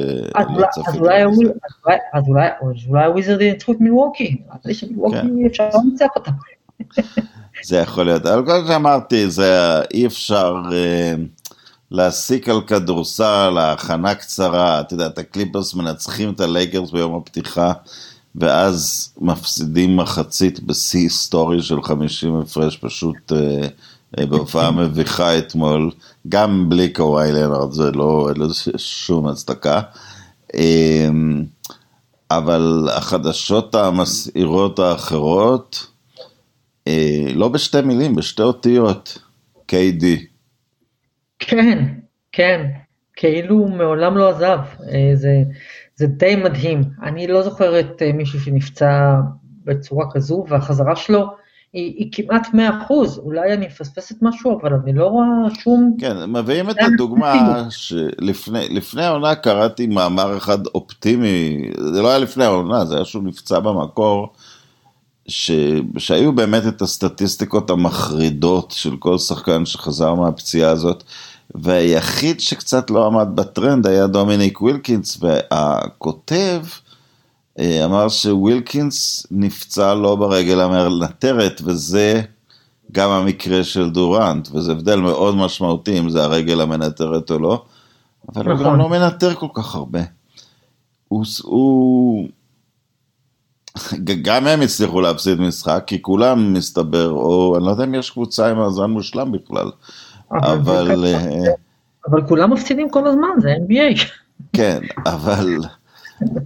אז 2.13 2.29
אולי 2.89 3.05
הוויזרד 3.05 3.41
ינצחו 3.41 3.73
את 3.73 3.81
מילווקי, 3.81 4.37
נראה 4.65 4.75
שמילווקי 4.75 5.17
כן. 5.17 5.47
אפשר 5.47 5.69
לנצח 5.75 6.09
אותם. 6.17 6.33
זה 7.65 7.77
יכול 7.77 8.05
להיות, 8.05 8.27
אבל 8.27 8.43
כמו 8.47 8.69
שאמרתי, 8.69 9.31
זה 9.31 9.81
אי 9.95 10.07
אפשר... 10.07 10.63
אה, 10.73 11.15
להסיק 11.95 12.49
על 12.49 12.61
כדורסל, 12.61 13.57
ההכנה 13.59 14.15
קצרה, 14.15 14.81
אתה 14.81 14.95
יודע, 14.95 15.07
את 15.07 15.19
הקליפרס 15.19 15.75
מנצחים 15.75 16.31
את 16.31 16.41
הלייקרס 16.41 16.91
ביום 16.91 17.15
הפתיחה, 17.15 17.73
ואז 18.35 19.11
מפסידים 19.21 19.97
מחצית 19.97 20.61
בשיא 20.61 21.01
היסטורי 21.01 21.63
של 21.63 21.83
50 21.83 22.41
הפרש, 22.41 22.77
פשוט 22.77 23.33
אה, 23.33 23.69
אה, 24.19 24.27
בהופעה 24.27 24.71
מביכה 24.71 25.39
אתמול, 25.39 25.91
גם 26.29 26.69
בלי 26.69 26.89
קוואי 26.89 27.33
לנארד, 27.33 27.73
זה 27.73 27.91
לא, 27.91 28.29
אין 28.29 28.43
לזה 28.43 28.73
שום 28.77 29.27
הצדקה. 29.27 29.81
אה, 30.55 31.09
אבל 32.31 32.89
החדשות 32.93 33.75
המסעירות 33.75 34.79
האחרות, 34.79 35.87
אה, 36.89 37.27
לא 37.35 37.49
בשתי 37.49 37.81
מילים, 37.81 38.15
בשתי 38.15 38.43
אותיות, 38.43 39.19
KD. 39.73 40.05
כן, 41.39 41.85
כן, 42.33 42.71
כאילו 43.17 43.69
מעולם 43.69 44.17
לא 44.17 44.29
עזב. 44.29 44.59
אה, 44.93 45.11
זה... 45.15 45.43
זה 45.97 46.07
די 46.07 46.37
מדהים. 46.37 46.83
אני 47.03 47.27
לא 47.27 47.43
זוכרת 47.43 48.03
אה, 48.03 48.13
מישהו 48.13 48.41
שנפצע 48.41 49.15
בצורה 49.65 50.07
כזו, 50.13 50.45
והחזרה 50.49 50.97
שלו 50.97 51.27
היא, 51.73 51.95
היא 51.97 52.09
כמעט 52.13 52.55
100 52.55 52.83
אחוז, 52.83 53.19
אולי 53.19 53.53
אני 53.53 53.67
מפספסת 53.67 54.17
משהו, 54.23 54.61
אבל 54.61 54.73
אני 54.85 54.93
לא 54.93 55.07
רואה 55.07 55.27
שום... 55.55 55.97
כן, 56.01 56.31
מביאים 56.31 56.71
את 56.71 56.77
הדוגמה 56.81 57.57
שלפני 57.71 59.03
העונה 59.03 59.35
קראתי 59.35 59.87
מאמר 59.87 60.37
אחד 60.37 60.67
אופטימי, 60.67 61.71
זה 61.93 62.03
לא 62.03 62.09
היה 62.09 62.19
לפני 62.19 62.45
העונה, 62.45 62.85
זה 62.85 62.95
היה 62.95 63.05
שהוא 63.05 63.25
נפצע 63.25 63.61
במקור, 63.61 64.33
ש... 65.29 65.51
שהיו 65.99 66.33
באמת 66.33 66.67
את 66.67 66.83
הסטטיסטיקות 66.83 67.71
המחרידות 67.71 68.71
של 68.71 68.97
כל 68.97 69.19
שחקן 69.19 69.67
שחזר 69.67 70.15
מהפציעה 70.15 70.71
הזאת. 70.71 71.05
והיחיד 71.55 72.41
שקצת 72.41 72.91
לא 72.91 73.07
עמד 73.07 73.29
בטרנד 73.35 73.87
היה 73.87 74.07
דומיניק 74.07 74.63
ווילקינס, 74.63 75.19
והכותב 75.21 76.63
אה, 77.59 77.85
אמר 77.85 78.09
שווילקינס 78.09 79.27
נפצע 79.31 79.95
לא 79.95 80.17
ברגל 80.17 80.61
המנתרת, 80.61 81.61
וזה 81.65 82.23
גם 82.93 83.11
המקרה 83.11 83.65
של 83.65 83.91
דורנט, 83.91 84.49
וזה 84.53 84.73
הבדל 84.73 84.97
מאוד 84.97 85.37
משמעותי 85.37 85.99
אם 85.99 86.11
זה 86.11 86.25
הרגל 86.25 86.61
המנתרת 86.61 87.31
או 87.31 87.39
לא, 87.39 87.65
אבל 88.29 88.43
נכון. 88.43 88.65
הוא 88.67 88.73
גם 88.73 88.79
לא 88.79 88.89
מנתר 88.89 89.35
כל 89.35 89.49
כך 89.55 89.75
הרבה. 89.75 90.01
הוא, 91.09 91.25
הוא... 91.43 92.29
גם 94.23 94.47
הם 94.47 94.61
הצליחו 94.61 95.01
להפסיד 95.01 95.41
משחק, 95.41 95.85
כי 95.87 96.03
כולם 96.03 96.53
מסתבר, 96.53 97.11
או 97.11 97.57
אני 97.57 97.65
לא 97.65 97.71
יודע 97.71 97.85
אם 97.85 97.95
יש 97.95 98.11
קבוצה 98.11 98.51
עם 98.51 98.57
מאזן 98.57 98.91
מושלם 98.91 99.33
בכלל. 99.33 99.71
אבל... 100.33 101.05
אה, 101.05 101.53
אבל 102.11 102.27
כולם 102.29 102.53
מפסידים 102.53 102.91
כל 102.91 103.07
הזמן, 103.07 103.29
זה 103.41 103.55
NBA. 103.69 104.05
כן, 104.53 104.79
אבל... 105.07 105.59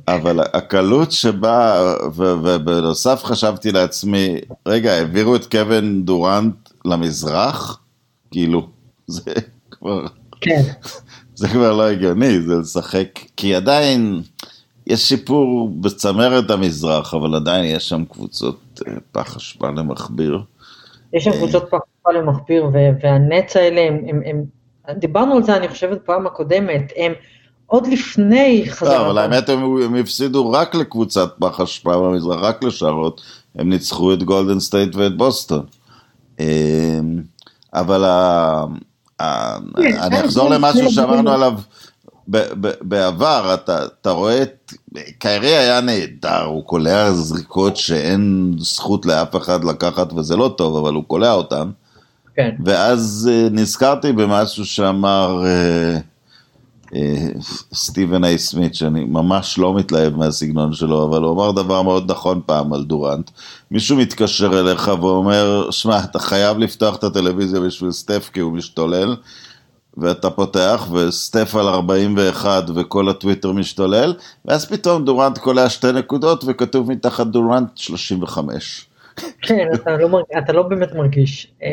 אבל 0.09 0.41
הקלות 0.41 1.13
שבה, 1.13 1.83
ובנוסף 2.17 3.25
חשבתי 3.25 3.73
לעצמי, 3.73 4.35
רגע, 4.67 4.93
העבירו 4.93 5.37
את 5.37 5.47
קווין 5.47 6.05
דורנט 6.05 6.55
למזרח? 6.85 7.81
כאילו, 8.31 8.69
זה 9.07 9.33
כבר... 9.71 10.07
כן. 10.41 10.63
זה 11.35 11.49
כבר 11.49 11.73
לא 11.73 11.89
הגיוני, 11.89 12.43
זה 12.43 12.57
לשחק, 12.57 13.09
כי 13.37 13.55
עדיין 13.55 14.23
יש 14.89 15.09
שיפור 15.09 15.71
בצמרת 15.81 16.51
המזרח, 16.51 17.15
אבל 17.15 17.35
עדיין 17.35 17.65
יש 17.65 17.89
שם 17.89 18.05
קבוצות 18.05 18.81
אה, 18.87 18.93
פח 19.13 19.37
אשפה 19.37 19.69
למכביר. 19.69 20.41
יש 21.13 21.25
שם 21.25 21.31
קבוצות 21.31 21.65
פח 21.71 21.79
אשפה 21.79 22.13
למכביר, 22.13 22.67
והנץ 23.03 23.57
האלה, 23.57 23.81
הם, 23.81 24.01
הם, 24.09 24.23
הם, 24.25 24.45
דיברנו 24.99 25.37
על 25.37 25.43
זה, 25.43 25.57
אני 25.57 25.69
חושבת, 25.69 25.99
פעם 26.05 26.27
הקודמת, 26.27 26.93
הם 26.97 27.13
עוד 27.67 27.87
לפני 27.87 28.65
חזרה. 28.69 28.99
לא, 28.99 29.07
אבל 29.07 29.19
האמת 29.19 29.49
הם, 29.49 29.83
הם 29.83 29.95
הפסידו 29.95 30.51
רק 30.51 30.75
לקבוצת 30.75 31.35
פח 31.39 31.61
אשפה 31.61 31.97
במזרח, 31.97 32.41
רק 32.41 32.65
לשערות, 32.65 33.21
הם 33.55 33.69
ניצחו 33.69 34.13
את 34.13 34.23
גולדן 34.23 34.61
סטייט 34.61 34.97
ואת 34.97 35.17
בוסטון. 35.17 35.65
אמ, 36.41 36.47
אבל 37.75 38.05
ה... 38.05 38.65
כן, 39.77 39.97
אני 40.01 40.21
אחזור 40.21 40.51
למשהו 40.51 40.91
שאמרנו 40.91 41.31
עליו 41.31 41.53
בעבר, 42.83 43.55
אתה, 43.55 43.85
אתה 43.85 44.11
רואה 44.11 44.43
את... 44.43 44.73
קיירי 45.19 45.57
היה 45.57 45.81
נהדר, 45.81 46.45
הוא 46.45 46.65
קולע 46.65 47.13
זריקות 47.13 47.77
שאין 47.77 48.55
זכות 48.59 49.07
לאף 49.07 49.37
אחד 49.37 49.65
לקחת, 49.65 50.13
וזה 50.13 50.37
לא 50.37 50.55
טוב, 50.57 50.77
אבל 50.77 50.95
הוא 50.95 51.05
קולע 51.05 51.33
אותן. 51.33 51.71
כן. 52.37 52.51
ואז 52.65 53.31
uh, 53.31 53.53
נזכרתי 53.53 54.13
במשהו 54.13 54.67
שאמר 54.67 55.43
uh, 55.43 56.91
uh, 56.91 56.95
סטיבן 57.75 58.25
איי 58.25 58.39
סמית, 58.39 58.75
שאני 58.75 59.05
ממש 59.05 59.59
לא 59.59 59.75
מתלהב 59.75 60.17
מהסגנון 60.17 60.73
שלו, 60.73 61.09
אבל 61.09 61.23
הוא 61.23 61.33
אמר 61.33 61.51
דבר 61.53 61.83
מאוד 61.83 62.11
נכון 62.11 62.41
פעם 62.47 62.73
על 62.73 62.85
דורנט. 62.85 63.31
מישהו 63.71 63.97
מתקשר 63.97 64.61
אליך 64.61 64.91
ואומר, 65.01 65.69
שמע, 65.71 65.99
אתה 65.99 66.19
חייב 66.19 66.59
לפתוח 66.59 66.97
את 66.97 67.05
הטלוויזיה 67.05 67.61
בשביל 67.61 67.91
סטף 67.91 68.31
כי 68.33 68.41
הוא 68.41 68.53
משתולל. 68.53 69.17
ואתה 70.01 70.31
פותח, 70.31 70.89
וסטף 70.93 71.55
על 71.55 71.69
41 71.69 72.65
וכל 72.75 73.09
הטוויטר 73.09 73.53
משתולל, 73.53 74.15
ואז 74.45 74.71
פתאום 74.71 75.05
דורנט 75.05 75.39
קולע 75.39 75.69
שתי 75.69 75.93
נקודות 75.93 76.45
וכתוב 76.47 76.91
מתחת 76.91 77.27
דורנט 77.27 77.77
35. 77.77 78.89
כן, 79.43 79.69
אתה 79.75 79.97
לא, 79.97 80.09
מרג... 80.09 80.25
אתה 80.39 80.53
לא 80.53 80.63
באמת 80.63 80.95
מרגיש. 80.95 81.53
אה, 81.63 81.69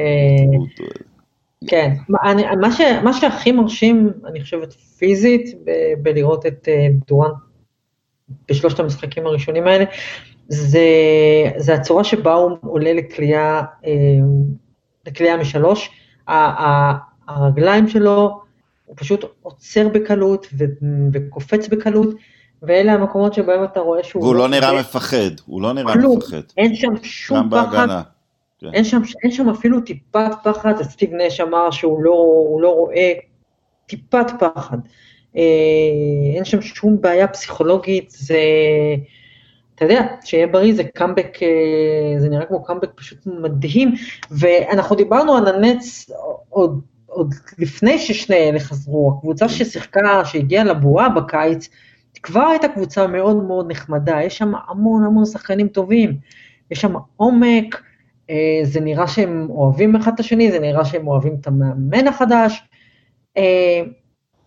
כן, 1.68 1.92
אני, 2.24 2.44
מה, 2.62 2.72
ש, 2.72 2.82
מה 3.04 3.14
שהכי 3.14 3.52
מרשים, 3.52 4.12
אני 4.26 4.42
חושבת 4.42 4.74
פיזית, 4.74 5.56
ב- 5.66 5.94
בלראות 6.04 6.46
את 6.46 6.68
אה, 6.68 6.88
דורנט 7.08 7.34
בשלושת 8.50 8.80
המשחקים 8.80 9.26
הראשונים 9.26 9.68
האלה, 9.68 9.86
זה, 10.48 10.80
זה 11.58 11.74
הצורה 11.74 12.04
שבה 12.04 12.34
הוא 12.34 12.58
עולה 12.62 12.94
לקליעה, 12.94 13.64
אה, 13.86 13.92
לקליעה 15.08 15.38
משלוש. 15.38 15.90
הרגליים 17.28 17.88
שלו, 17.88 18.42
הוא 18.86 18.96
פשוט 18.98 19.26
עוצר 19.42 19.88
בקלות 19.88 20.48
ו, 20.58 20.64
וקופץ 21.14 21.68
בקלות, 21.68 22.16
ואלה 22.62 22.94
המקומות 22.94 23.34
שבהם 23.34 23.64
אתה 23.64 23.80
רואה 23.80 24.04
שהוא... 24.04 24.24
והוא 24.24 24.36
לא 24.36 24.48
נראה 24.48 24.80
מפחד, 24.80 25.32
הוא 25.46 25.62
לא 25.62 25.74
נראה 25.74 25.94
כלום, 25.94 26.18
מפחד. 26.18 26.42
אין 26.58 26.76
שם 26.76 26.94
שום 27.04 27.50
פחד. 27.52 27.88
כן. 28.60 28.74
אין, 28.74 28.84
שם, 28.84 29.02
אין 29.24 29.32
שם 29.32 29.50
אפילו 29.50 29.82
טיפת 29.82 30.32
פחד, 30.44 30.74
סטיב 30.84 31.14
נש 31.14 31.42
אמר 31.42 31.72
שהוא 31.72 32.04
לא, 32.04 32.48
לא 32.62 32.70
רואה 32.70 33.14
טיפת 33.86 34.26
פחד. 34.40 34.78
אה, 35.38 35.42
אין 36.36 36.46
שם 36.46 36.62
שום 36.62 37.02
בעיה 37.02 37.28
פסיכולוגית, 37.28 38.10
זה... 38.10 38.40
אתה 39.76 39.86
יודע, 39.86 40.02
שיהיה 40.24 40.48
בריא 40.48 40.76
זה 40.76 40.84
קאמבק, 40.84 41.38
אה, 41.44 42.20
זה 42.20 42.30
נראה 42.30 42.46
כמו 42.46 42.64
קאמבק 42.64 42.90
פשוט 42.96 43.18
מדהים, 43.26 43.94
ואנחנו 44.32 44.96
דיברנו 44.96 45.38
על 45.38 45.48
הנץ 45.48 46.10
עוד, 46.50 46.82
עוד 47.16 47.34
לפני 47.60 48.00
ששני 48.00 48.36
אלה 48.50 48.60
חזרו, 48.60 49.14
הקבוצה 49.18 49.50
ששיחקה, 49.50 50.26
שהגיעה 50.26 50.64
לבועה 50.64 51.10
בקיץ, 51.10 51.70
כבר 52.24 52.42
הייתה 52.42 52.68
קבוצה 52.68 53.08
מאוד 53.08 53.44
מאוד 53.44 53.72
נחמדה, 53.72 54.24
יש 54.24 54.38
שם 54.38 54.52
המון 54.68 55.04
המון 55.04 55.26
שחקנים 55.26 55.68
טובים, 55.68 56.18
יש 56.72 56.82
שם 56.82 56.94
עומק, 57.16 57.82
אה, 58.30 58.60
זה 58.64 58.80
נראה 58.80 59.08
שהם 59.08 59.48
אוהבים 59.50 59.96
אחד 59.96 60.12
את 60.14 60.20
השני, 60.20 60.52
זה 60.52 60.60
נראה 60.60 60.86
שהם 60.86 61.08
אוהבים 61.08 61.36
את 61.42 61.48
המאמן 61.48 62.08
החדש. 62.08 62.64
אה, 63.38 63.82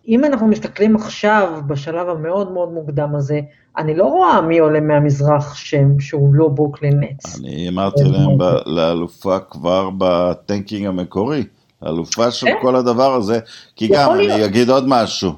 אם 0.07 0.25
אנחנו 0.25 0.47
מסתכלים 0.47 0.95
עכשיו, 0.95 1.61
בשלב 1.67 2.09
המאוד 2.09 2.51
מאוד 2.51 2.73
מוקדם 2.73 3.15
הזה, 3.15 3.41
אני 3.77 3.95
לא 3.95 4.05
רואה 4.05 4.41
מי 4.41 4.59
עולה 4.59 4.79
מהמזרח 4.79 5.55
שם 5.55 5.99
שהוא 5.99 6.33
לא 6.33 6.47
ברוקלין 6.47 6.99
נץ. 6.99 7.39
אני 7.39 7.69
אמרתי 7.69 8.03
להם 8.03 8.37
לאלופה 8.65 9.39
כבר 9.39 9.89
בטנקינג 9.97 10.85
המקורי, 10.85 11.43
אלופה 11.87 12.31
של 12.31 12.47
כן. 12.47 12.53
כל 12.61 12.75
הדבר 12.75 13.15
הזה, 13.15 13.39
כי 13.75 13.87
גם, 13.87 14.13
אני 14.13 14.45
אגיד 14.45 14.69
עוד 14.69 14.87
משהו. 14.87 15.31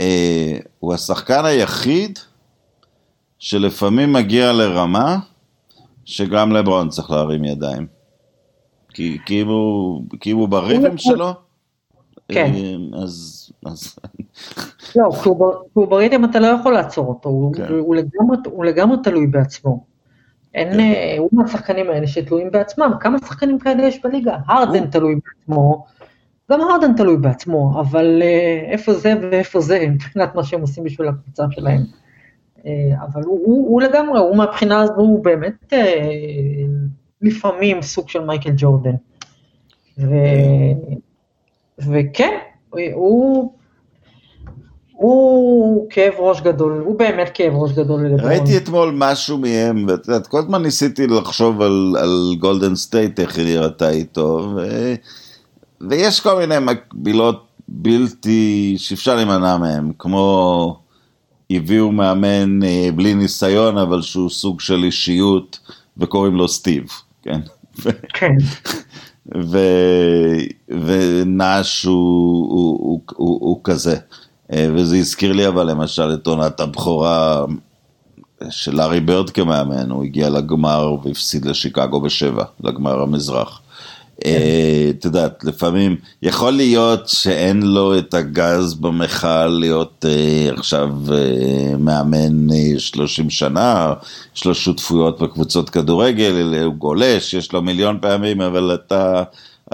אה, 0.00 0.58
הוא 0.78 0.94
השחקן 0.94 1.44
היחיד 1.44 2.18
שלפעמים 3.38 4.12
מגיע 4.12 4.52
לרמה 4.52 5.18
שגם 6.04 6.52
לברון 6.52 6.88
צריך 6.88 7.10
להרים 7.10 7.44
ידיים. 7.44 7.86
כי, 8.94 9.18
כי, 9.26 9.42
אם, 9.42 9.48
הוא, 9.48 10.02
כי 10.20 10.32
אם 10.32 10.36
הוא 10.36 10.48
בריבים 10.48 10.98
שלו, 10.98 11.32
כן. 12.28 12.52
אה, 12.54 13.02
אז... 13.02 13.46
אז... 13.66 13.98
לא, 14.96 15.10
כשהוא 15.20 15.88
בריבים 15.88 16.24
אתה 16.24 16.40
לא 16.40 16.46
יכול 16.46 16.72
לעצור 16.72 17.06
אותו, 17.06 17.28
הוא, 17.28 17.54
כן. 17.54 17.66
הוא, 17.68 17.96
לגמרי, 17.96 18.36
הוא 18.44 18.64
לגמרי 18.64 18.96
תלוי 19.04 19.26
בעצמו. 19.26 19.89
אין, 20.54 20.72
כן. 20.72 20.80
אה, 20.80 21.14
הוא 21.18 21.28
מהשחקנים 21.32 21.90
האלה 21.90 22.06
שתלויים 22.06 22.50
בעצמם, 22.50 22.92
כמה 23.00 23.18
שחקנים 23.18 23.58
כאלה 23.58 23.82
יש 23.82 24.02
בליגה? 24.04 24.36
הרדן 24.46 24.86
תלוי 24.86 25.14
בעצמו, 25.14 25.86
גם 26.50 26.60
הרדן 26.60 26.94
תלוי 26.96 27.16
בעצמו, 27.16 27.80
אבל 27.80 28.22
אה, 28.22 28.60
איפה 28.70 28.92
זה 28.92 29.14
ואיפה 29.22 29.60
זה 29.60 29.86
מבחינת 29.90 30.34
מה 30.34 30.44
שהם 30.44 30.60
עושים 30.60 30.84
בשביל 30.84 31.08
הקבוצה 31.08 31.44
שלהם. 31.50 31.82
אה, 32.66 33.02
אבל 33.02 33.22
הוא, 33.22 33.40
הוא, 33.44 33.68
הוא 33.68 33.82
לגמרי, 33.82 34.18
הוא 34.18 34.36
מהבחינה 34.36 34.80
הזו 34.80 34.94
הוא 34.94 35.24
באמת 35.24 35.72
אה, 35.72 36.62
לפעמים 37.22 37.82
סוג 37.82 38.08
של 38.08 38.24
מייקל 38.24 38.52
ג'ורדן. 38.56 38.94
ו, 39.98 40.14
וכן, 41.78 42.38
הוא, 42.92 43.52
הוא 45.00 45.86
כאב 45.90 46.12
ראש 46.18 46.40
גדול, 46.40 46.82
הוא 46.84 46.98
באמת 46.98 47.30
כאב 47.34 47.52
ראש 47.54 47.72
גדול 47.72 48.06
לגדול. 48.06 48.28
ראיתי 48.28 48.56
אתמול 48.56 48.94
משהו 48.96 49.38
מהם, 49.38 49.84
ואת 49.88 50.08
יודעת, 50.08 50.26
כל 50.26 50.38
הזמן 50.38 50.62
ניסיתי 50.62 51.06
לחשוב 51.06 51.62
על, 51.62 51.96
על 51.98 52.34
גולדן 52.38 52.74
סטייט, 52.74 53.20
איך 53.20 53.38
היא 53.38 53.44
נראתה 53.44 53.90
איתו, 53.90 54.52
ו... 54.56 54.60
ויש 55.80 56.20
כל 56.20 56.38
מיני 56.38 56.54
מקבילות 56.60 57.46
בלתי, 57.68 58.74
שאפשר 58.78 59.16
להימנע 59.16 59.56
מהן, 59.56 59.92
כמו 59.98 60.76
הביאו 61.50 61.92
מאמן 61.92 62.62
אה, 62.62 62.88
בלי 62.94 63.14
ניסיון, 63.14 63.78
אבל 63.78 64.02
שהוא 64.02 64.30
סוג 64.30 64.60
של 64.60 64.84
אישיות, 64.84 65.58
וקוראים 65.96 66.34
לו 66.34 66.48
סטיב, 66.48 66.84
כן? 67.22 67.40
כן. 68.18 68.32
ונש 70.68 71.84
הוא, 71.84 71.94
הוא, 72.50 72.78
הוא, 72.80 73.00
הוא, 73.16 73.38
הוא 73.40 73.60
כזה. 73.64 73.96
אה, 74.52 74.68
וזה 74.74 74.96
הזכיר 74.96 75.32
לי 75.32 75.48
אבל 75.48 75.70
למשל 75.70 76.14
את 76.14 76.26
עונת 76.26 76.60
הבכורה 76.60 77.44
של 78.50 78.80
ארי 78.80 79.00
ברד 79.00 79.30
כמאמן, 79.30 79.90
הוא 79.90 80.04
הגיע 80.04 80.30
לגמר 80.30 80.94
והפסיד 81.04 81.44
לשיקגו 81.44 82.00
בשבע, 82.00 82.44
לגמר 82.60 83.02
המזרח. 83.02 83.60
אה, 84.24 84.90
את 84.90 85.04
יודעת, 85.04 85.44
לפעמים 85.44 85.96
יכול 86.22 86.52
להיות 86.52 87.08
שאין 87.08 87.62
לו 87.62 87.98
את 87.98 88.14
הגז 88.14 88.74
במכל 88.74 89.46
להיות 89.46 90.04
uh, 90.04 90.58
עכשיו 90.58 90.90
מאמן 91.78 92.48
30 92.78 93.30
שנה, 93.30 93.94
יש 94.36 94.44
לו 94.44 94.54
שותפויות 94.54 95.22
בקבוצות 95.22 95.70
כדורגל, 95.70 96.64
הוא 96.64 96.74
גולש, 96.74 97.34
יש 97.34 97.52
לו 97.52 97.62
מיליון 97.62 97.98
פעמים, 98.00 98.40
אבל 98.40 98.74
אתה, 98.74 99.22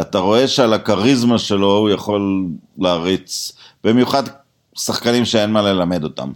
אתה 0.01 0.19
רואה 0.19 0.49
שעל 0.49 0.73
הכריזמה 0.73 1.39
שלו 1.39 1.77
הוא 1.77 1.91
יכול 1.91 2.47
להריץ, 2.79 3.53
במיוחד 3.85 4.23
שחקנים 4.77 5.25
שאין 5.25 5.53
מה 5.53 5.62
ללמד 5.62 6.05
אותם. 6.05 6.33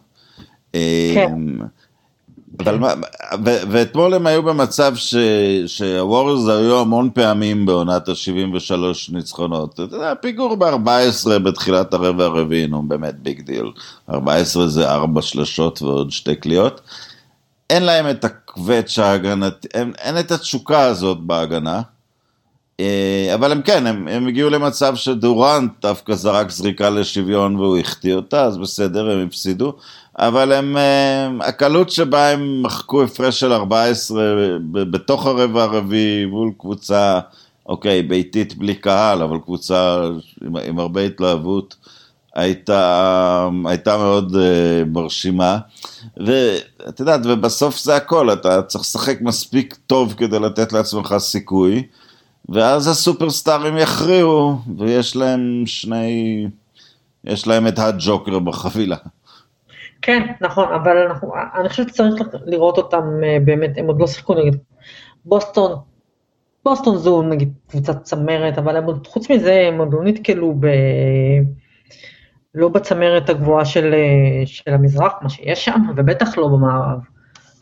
כן. 0.73 1.33
אבל 2.59 2.79
מה, 2.79 2.93
ואתמול 3.45 4.15
הם 4.15 4.27
היו 4.27 4.43
במצב 4.43 4.95
שהווריורס 5.67 6.49
היו 6.49 6.81
המון 6.81 7.11
פעמים 7.15 7.67
בעונת 7.67 8.09
ה-73 8.09 8.75
ניצחונות. 9.13 9.75
אתה 9.75 9.83
יודע, 9.83 10.15
פיגור 10.15 10.55
ב-14 10.57 11.39
בתחילת 11.39 11.95
הרבע 11.95 12.25
הרביעי, 12.25 12.67
נו 12.67 12.83
באמת 12.83 13.15
big 13.23 13.41
deal. 13.41 13.73
14 14.11 14.69
זה 14.69 14.91
ארבע 14.91 15.23
שלשות 15.23 15.83
ועוד 15.83 16.11
שתי 16.11 16.35
קליעות. 16.35 16.81
אין 17.71 17.83
להם 17.83 18.11
את 18.11 18.25
הקווץ' 18.25 18.99
ההגנתי, 18.99 19.69
אין 19.99 20.19
את 20.21 20.31
התשוקה 20.33 20.83
הזאת 20.83 21.19
בהגנה. 21.21 21.83
אה, 22.81 23.35
אבל 23.35 23.53
הם 23.53 23.63
כן, 23.63 23.87
הם, 23.87 24.09
הם 24.09 24.27
הגיעו 24.27 24.51
למצב 24.51 24.97
שדורנט 24.97 25.73
דווקא 25.83 26.15
זרק 26.15 26.51
זריקה 26.51 26.91
לשוויון 26.91 27.57
והוא 27.57 27.79
החטיא 27.79 28.15
אותה, 28.15 28.45
אז 28.45 28.59
בסדר, 28.59 29.11
הם 29.11 29.27
הפסידו. 29.27 29.73
אבל 30.19 30.53
הם, 30.53 30.77
אה, 30.77 31.29
הקלות 31.41 31.91
שבה 31.91 32.29
הם 32.29 32.63
מחקו 32.63 33.03
הפרש 33.03 33.41
של 33.41 33.53
14 33.53 34.23
בתוך 34.73 35.27
הרבע 35.27 35.63
הרביעי 35.63 36.25
מול 36.25 36.51
קבוצה, 36.59 37.21
אוקיי, 37.67 38.03
ביתית 38.03 38.57
בלי 38.57 38.75
קהל, 38.75 39.23
אבל 39.23 39.39
קבוצה 39.39 40.01
עם, 40.47 40.57
עם 40.57 40.79
הרבה 40.79 41.01
התלהבות, 41.01 41.77
הייתה, 42.35 43.49
הייתה 43.65 43.97
מאוד 43.97 44.35
uh, 44.35 44.89
מרשימה. 44.93 45.59
ואת 46.17 47.01
יודעת, 47.01 47.21
ובסוף 47.25 47.79
זה 47.79 47.97
הכל, 47.97 48.33
אתה 48.33 48.63
צריך 48.63 48.85
לשחק 48.85 49.19
מספיק 49.21 49.79
טוב 49.87 50.15
כדי 50.17 50.39
לתת 50.39 50.73
לעצמך 50.73 51.15
סיכוי, 51.19 51.83
ואז 52.49 52.87
הסופרסטארים 52.87 53.77
יכריעו, 53.77 54.59
ויש 54.79 55.17
להם 55.17 55.63
שני, 55.67 56.47
יש 57.25 57.47
להם 57.47 57.67
את 57.67 57.79
הג'וקר 57.79 58.39
בחבילה. 58.39 58.97
כן, 60.03 60.27
נכון, 60.41 60.73
אבל 60.73 60.97
אנחנו, 60.97 61.33
אני 61.61 61.69
חושבת 61.69 61.89
שצריך 61.89 62.15
לראות 62.47 62.79
אותם 62.79 63.05
אה, 63.25 63.39
באמת, 63.45 63.71
הם 63.77 63.87
עוד 63.87 64.01
לא 64.01 64.07
שיחקו 64.07 64.35
נגד 64.35 64.59
בוסטון, 65.25 65.73
בוסטון 66.65 66.97
זו 66.97 67.23
נגיד 67.23 67.53
קבוצת 67.67 68.03
צמרת, 68.03 68.59
אבל 68.59 68.77
הם 68.77 68.85
חוץ 69.07 69.31
מזה 69.31 69.65
הם 69.69 69.79
עוד 69.79 69.93
לא 69.93 70.05
נתקלו 70.05 70.55
ב... 70.61 70.67
לא 72.55 72.69
בצמרת 72.69 73.31
הגבוהה 73.31 73.65
של, 73.65 73.95
של 74.47 74.75
המזרח, 74.75 75.13
מה 75.23 75.29
שיש 75.29 75.65
שם, 75.65 75.81
ובטח 75.97 76.39
לא 76.39 76.49
במערב. 76.49 76.99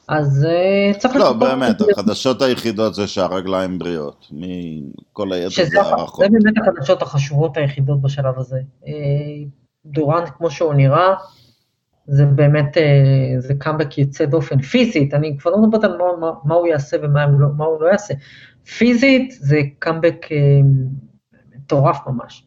אז 0.09 0.47
uh, 0.49 0.99
צריך... 0.99 1.17
לא, 1.17 1.33
באמת, 1.33 1.77
החדשות 1.81 2.43
היחידות 2.43 2.95
זה 2.95 3.07
שהרגליים 3.07 3.79
בריאות, 3.79 4.27
מכל 4.33 5.33
היתר 5.33 5.65
זה 5.65 5.83
הערכות. 5.83 6.25
זה 6.25 6.31
באמת 6.31 6.59
החדשות 6.59 7.03
החשובות 7.03 7.57
היחידות 7.57 8.03
בשלב 8.03 8.39
הזה. 8.39 8.61
Uh, 8.85 8.89
דורנט, 9.87 10.29
כמו 10.39 10.51
שהוא 10.51 10.75
נראה, 10.75 11.15
זה 12.07 12.25
באמת, 12.27 12.77
uh, 12.77 12.81
זה 13.39 13.55
קאמבק 13.55 13.99
יוצא 13.99 14.25
דופן. 14.25 14.63
פיזית, 14.63 15.15
אני 15.15 15.37
כבר 15.39 15.51
לא 15.51 15.59
מדברת 15.59 15.85
על 15.85 15.99
מה, 15.99 16.33
מה, 16.45 16.55
הוא 16.55 16.67
יעשה 16.67 16.97
ומה 17.03 17.27
לא, 17.27 17.65
הוא 17.65 17.81
לא 17.81 17.87
יעשה. 17.87 18.15
פיזית 18.79 19.31
זה 19.41 19.61
קאמבק 19.79 20.27
מטורף 21.57 21.99
ממש. 22.07 22.45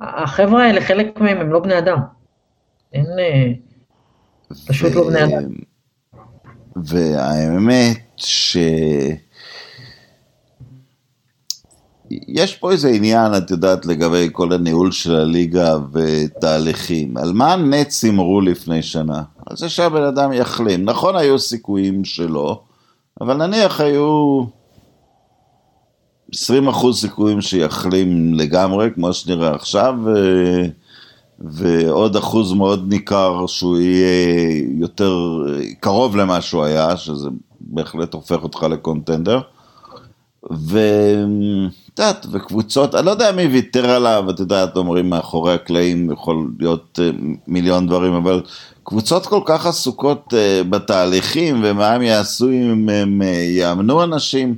החבר'ה 0.00 0.64
האלה, 0.64 0.80
חלק 0.80 1.20
מהם 1.20 1.40
הם 1.40 1.52
לא 1.52 1.60
בני 1.60 1.78
אדם. 1.78 1.98
אין... 2.92 3.06
פשוט 4.68 4.92
ו... 4.92 4.98
לא 4.98 5.08
בני 5.10 5.24
אדם. 5.24 5.73
והאמת 6.76 8.02
ש... 8.16 8.56
יש 12.10 12.54
פה 12.54 12.72
איזה 12.72 12.88
עניין, 12.88 13.34
את 13.36 13.50
יודעת, 13.50 13.86
לגבי 13.86 14.28
כל 14.32 14.52
הניהול 14.52 14.92
של 14.92 15.14
הליגה 15.14 15.76
ותהליכים. 15.92 17.16
על 17.16 17.32
מה 17.32 17.52
הנץ 17.52 18.04
אמרו 18.04 18.40
לפני 18.40 18.82
שנה? 18.82 19.22
על 19.46 19.56
זה 19.56 19.68
שהבן 19.68 20.02
אדם 20.02 20.32
יחלים. 20.32 20.84
נכון, 20.84 21.16
היו 21.16 21.38
סיכויים 21.38 22.04
שלו, 22.04 22.62
אבל 23.20 23.46
נניח 23.46 23.80
היו 23.80 24.44
20% 26.34 26.36
סיכויים 26.92 27.40
שיחלים 27.40 28.34
לגמרי, 28.34 28.88
כמו 28.94 29.12
שנראה 29.12 29.54
עכשיו, 29.54 29.94
ו... 30.04 30.10
ועוד 31.38 32.16
אחוז 32.16 32.52
מאוד 32.52 32.88
ניכר 32.88 33.46
שהוא 33.46 33.78
יהיה 33.78 34.62
יותר 34.78 35.18
קרוב 35.80 36.16
למה 36.16 36.40
שהוא 36.40 36.64
היה, 36.64 36.96
שזה 36.96 37.28
בהחלט 37.60 38.14
הופך 38.14 38.42
אותך 38.42 38.62
לקונטנדר. 38.62 39.40
ואת 40.50 41.98
יודעת, 41.98 42.26
וקבוצות, 42.32 42.94
אני 42.94 43.06
לא 43.06 43.10
יודע 43.10 43.32
מי 43.32 43.42
ויתר 43.42 43.90
עליו, 43.90 44.30
את 44.30 44.40
יודעת, 44.40 44.76
אומרים 44.76 45.10
מאחורי 45.10 45.54
הקלעים 45.54 46.12
יכול 46.12 46.50
להיות 46.58 46.98
אה, 47.02 47.10
מיליון 47.46 47.86
דברים, 47.86 48.12
אבל 48.14 48.42
קבוצות 48.84 49.26
כל 49.26 49.40
כך 49.44 49.66
עסוקות 49.66 50.34
אה, 50.36 50.62
בתהליכים 50.70 51.60
ומה 51.64 51.92
הם 51.92 52.02
יעשו 52.02 52.48
אם 52.48 52.88
הם 52.88 53.22
אה, 53.22 53.28
יאמנו 53.28 54.02
אנשים. 54.04 54.54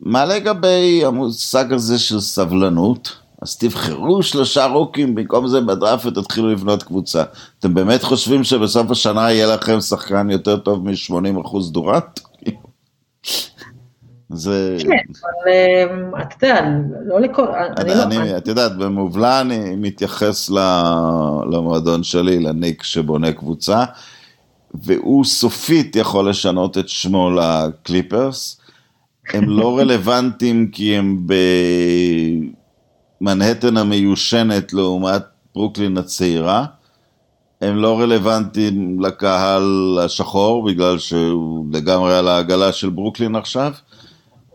מה 0.00 0.24
לגבי 0.24 1.02
המושג 1.04 1.72
הזה 1.72 1.98
של 1.98 2.20
סבלנות? 2.20 3.27
אז 3.42 3.56
תבחרו 3.56 4.22
שלושה 4.22 4.66
רוקים, 4.66 5.14
במקום 5.14 5.48
זה 5.48 5.60
בדראפט 5.60 6.18
תתחילו 6.18 6.48
לבנות 6.48 6.82
קבוצה. 6.82 7.24
אתם 7.58 7.74
באמת 7.74 8.02
חושבים 8.02 8.44
שבסוף 8.44 8.90
השנה 8.90 9.32
יהיה 9.32 9.46
לכם 9.54 9.80
שחקן 9.80 10.30
יותר 10.30 10.56
טוב 10.56 10.84
מ-80% 10.84 11.72
דורט? 11.72 12.20
זה... 14.30 14.76
כן, 14.80 14.88
אבל 14.88 15.52
אמ, 15.52 16.22
אתה 16.22 16.46
יודע, 16.46 16.60
לא 17.06 17.20
לכל... 17.20 17.46
אני, 17.76 18.36
את 18.36 18.48
יודעת, 18.48 18.76
במובלע 18.76 19.40
אני 19.40 19.76
מתייחס 19.76 20.50
למועדון 21.50 22.02
שלי, 22.02 22.38
לניק 22.40 22.82
שבונה 22.82 23.32
קבוצה, 23.32 23.84
והוא 24.74 25.24
סופית 25.24 25.96
יכול 25.96 26.28
לשנות 26.28 26.78
את 26.78 26.88
שמו 26.88 27.30
לקליפרס. 27.30 28.60
הם 29.32 29.48
לא 29.48 29.74
רלוונטיים 29.78 30.68
כי 30.72 30.96
הם 30.96 31.18
ב... 31.26 31.34
מנהטן 33.20 33.76
המיושנת 33.76 34.72
לעומת 34.72 35.22
ברוקלין 35.54 35.98
הצעירה, 35.98 36.64
הם 37.60 37.76
לא 37.76 38.00
רלוונטיים 38.00 39.00
לקהל 39.00 39.98
השחור, 40.04 40.64
בגלל 40.64 40.98
שהוא 40.98 41.66
לגמרי 41.72 42.18
על 42.18 42.28
העגלה 42.28 42.72
של 42.72 42.90
ברוקלין 42.90 43.36
עכשיו, 43.36 43.72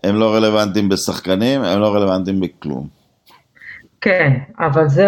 הם 0.04 0.15
לא 0.15 0.36
רלוונטיים 0.36 0.89
בשחקנים, 0.89 1.62
הם 1.62 1.80
לא 1.80 1.95
רלוונטיים 1.95 2.39
בכלום. 2.39 2.88
כן, 4.02 4.32
אבל 4.60 4.89
זה, 4.89 5.06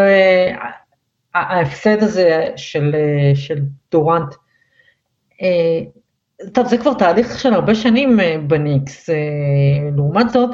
ההפסד 1.33 2.03
הזה 2.03 2.47
של, 2.55 2.95
של 3.35 3.59
דורנט, 3.91 4.35
אה, 5.41 5.79
טוב, 6.53 6.67
זה 6.67 6.77
כבר 6.77 6.93
תהליך 6.93 7.39
של 7.39 7.53
הרבה 7.53 7.75
שנים 7.75 8.19
אה, 8.19 8.37
בניקס, 8.47 9.09
אה, 9.09 9.15
לעומת 9.95 10.29
זאת, 10.29 10.49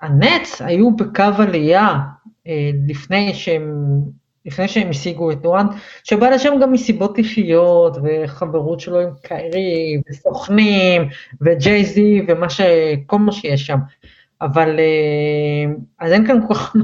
הנץ 0.00 0.62
היו 0.62 0.96
בקו 0.96 1.22
עלייה 1.38 1.98
אה, 2.46 2.70
לפני 2.86 3.34
שהם, 3.34 3.84
לפני 4.46 4.68
שהם 4.68 4.90
השיגו 4.90 5.30
את 5.30 5.42
דורנט, 5.42 5.70
שבא 6.04 6.28
לשם 6.28 6.52
גם 6.62 6.72
מסיבות 6.72 7.18
אישיות, 7.18 7.96
וחברות 8.02 8.80
שלו 8.80 9.00
עם 9.00 9.08
קיירי, 9.22 10.00
וסוכנים, 10.10 11.08
וג'יי-זי, 11.40 12.22
ומה 12.28 12.50
ש... 12.50 12.60
כל 13.06 13.18
מה 13.18 13.32
שיש 13.32 13.66
שם. 13.66 13.78
אבל 14.40 14.78
אה, 14.78 15.72
אז 15.98 16.12
אין 16.12 16.26
כאן 16.26 16.46
כל 16.48 16.54
כך 16.54 16.74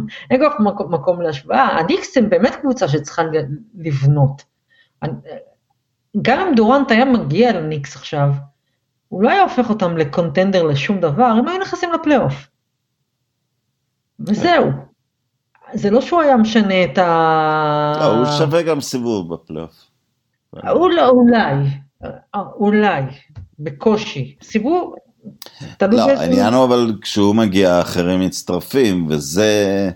מקום, 0.61 0.95
מקום 0.95 1.21
להשוואה. 1.21 1.79
הניקס 1.79 2.17
הם 2.17 2.31
באמת 2.31 2.57
קבוצה 2.57 2.89
שצריכה 2.89 3.23
לבנות. 3.79 4.45
גם 6.23 6.49
אם 6.49 6.55
דורנט 6.55 6.91
היה 6.91 7.05
מגיע 7.05 7.53
לניקס 7.53 7.97
עכשיו, 7.97 8.31
הוא 9.09 9.23
לא 9.23 9.31
היה 9.31 9.43
הופך 9.43 9.71
אותם 9.71 9.97
לקונטנדר 9.97 10.63
לשום 10.63 11.01
דבר, 11.01 11.25
הם 11.25 11.49
היו 11.49 11.59
נכנסים 11.61 11.93
לפלייאוף. 11.93 12.49
וזהו. 14.21 14.67
זה 15.75 15.91
לא 15.91 16.01
שהוא 16.01 16.21
היה 16.21 16.37
משנה 16.37 16.85
את 16.85 16.99
ה... 16.99 17.97
לא, 18.01 18.17
הוא 18.17 18.27
שווה 18.39 18.63
גם 18.63 18.81
סיבוב 18.81 19.35
בפלייאוף. 19.35 19.87
לא, 20.65 21.09
אולי, 21.09 21.55
אולי, 22.35 23.03
בקושי. 23.59 24.37
סיבוב, 24.43 24.95
תלוי 25.79 25.97
לא, 25.97 26.11
העניין 26.11 26.55
הוא 26.55 26.65
אבל 26.65 26.93
כשהוא 27.01 27.35
מגיע 27.35 27.73
האחרים 27.73 28.21
מצטרפים, 28.21 29.07
וזה... 29.11 29.91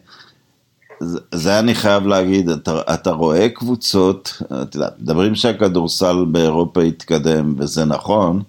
זה 1.35 1.59
אני 1.59 1.75
חייב 1.75 2.07
להגיד, 2.07 2.49
אתה, 2.49 2.81
אתה 2.95 3.11
רואה 3.11 3.49
קבוצות, 3.49 4.43
אתה 4.63 4.77
יודע, 4.77 4.89
מדברים 4.99 5.35
שהכדורסל 5.35 6.25
באירופה 6.25 6.83
התקדם, 6.83 7.55
וזה 7.59 7.85
נכון, 7.85 8.43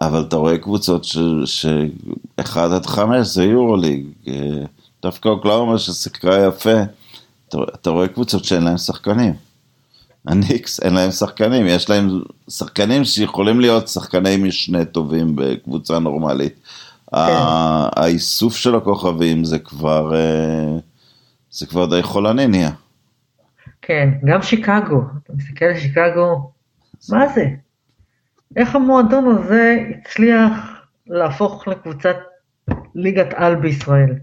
אבל 0.00 0.20
אתה 0.28 0.36
רואה 0.36 0.58
קבוצות 0.58 1.04
ש-1 1.44 2.58
עד 2.58 2.86
5 2.86 3.26
זה 3.26 3.44
יורוליג, 3.44 4.06
אה, 4.28 4.64
דווקא 5.02 5.28
אוקלאומה 5.28 5.78
ששיחקה 5.78 6.46
יפה, 6.48 6.82
אתה, 7.48 7.58
אתה 7.74 7.90
רואה 7.90 8.08
קבוצות 8.08 8.44
שאין 8.44 8.62
להם 8.62 8.78
שחקנים. 8.78 9.34
הניקס 10.26 10.80
אין 10.80 10.94
להם 10.94 11.10
שחקנים, 11.10 11.66
יש 11.66 11.90
להם 11.90 12.20
שחקנים 12.50 13.04
שיכולים 13.04 13.60
להיות 13.60 13.88
שחקני 13.88 14.36
משנה 14.36 14.84
טובים 14.84 15.36
בקבוצה 15.36 15.98
נורמלית. 15.98 16.60
כן. 17.10 17.16
האיסוף 17.96 18.56
של 18.56 18.74
הכוכבים 18.74 19.44
זה 19.44 19.58
כבר, 19.58 20.14
אה, 20.14 20.78
זה 21.50 21.66
כבר 21.66 21.86
די 21.86 22.02
חולני 22.02 22.46
נהיה. 22.46 22.70
כן, 23.82 24.08
גם 24.24 24.42
שיקגו, 24.42 25.02
אתה 25.22 25.32
מסתכל 25.32 25.64
על 25.64 25.80
שיקגו, 25.80 26.50
מה 27.08 27.28
זה? 27.34 27.44
איך 28.56 28.76
המועדון 28.76 29.36
הזה 29.38 29.76
הצליח 29.90 30.52
להפוך 31.06 31.68
לקבוצת 31.68 32.16
ליגת 32.94 33.34
על 33.34 33.56
בישראל. 33.56 34.14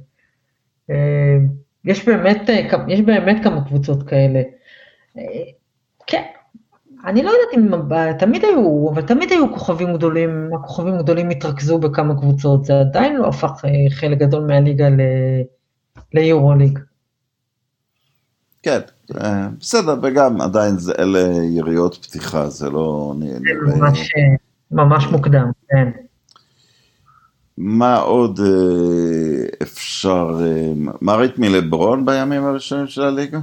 אה, 0.90 1.38
יש 1.86 2.06
באמת, 2.06 2.50
אה, 2.50 2.68
יש 2.88 3.02
באמת 3.02 3.44
כמה 3.44 3.66
קבוצות 3.66 4.04
כאלה. 4.04 4.42
אה, 5.18 5.24
כן, 6.08 6.24
אני 7.06 7.24
לא 7.24 7.30
יודעת 7.30 7.54
אם, 7.58 8.16
תמיד 8.20 8.46
היו, 8.46 8.90
אבל 8.94 9.02
תמיד 9.02 9.32
היו 9.32 9.54
כוכבים 9.54 9.94
גדולים, 9.94 10.50
הכוכבים 10.54 10.94
הגדולים 10.94 11.30
התרכזו 11.30 11.80
בכמה 11.80 12.16
קבוצות, 12.16 12.66
זה 12.66 12.80
עדיין 12.80 13.16
לא 13.16 13.28
הפך 13.28 13.66
חלק 13.90 14.18
גדול 14.18 14.46
מהליגה 14.46 14.88
ליורוליג. 16.14 16.80
כן, 18.64 18.80
בסדר, 19.60 19.96
וגם 20.04 20.42
עדיין 20.42 20.78
זה, 20.78 20.94
אלה 21.00 21.20
יריות 21.44 21.96
פתיחה, 21.96 22.50
זה 22.50 22.70
לא... 22.70 23.14
זה 23.20 23.78
ממש, 23.78 24.12
ממש 24.72 25.06
מוקדם, 25.06 25.52
כן. 25.70 25.90
מה 27.58 27.96
עוד 27.96 28.40
אה, 28.40 29.46
אפשר, 29.62 30.40
אה, 30.42 30.72
מה 31.02 31.16
ראית 31.16 31.40
מלברון 31.40 32.06
בימים 32.06 32.46
הראשונים 32.46 32.88
של 32.88 33.02
הליגה? 33.02 33.40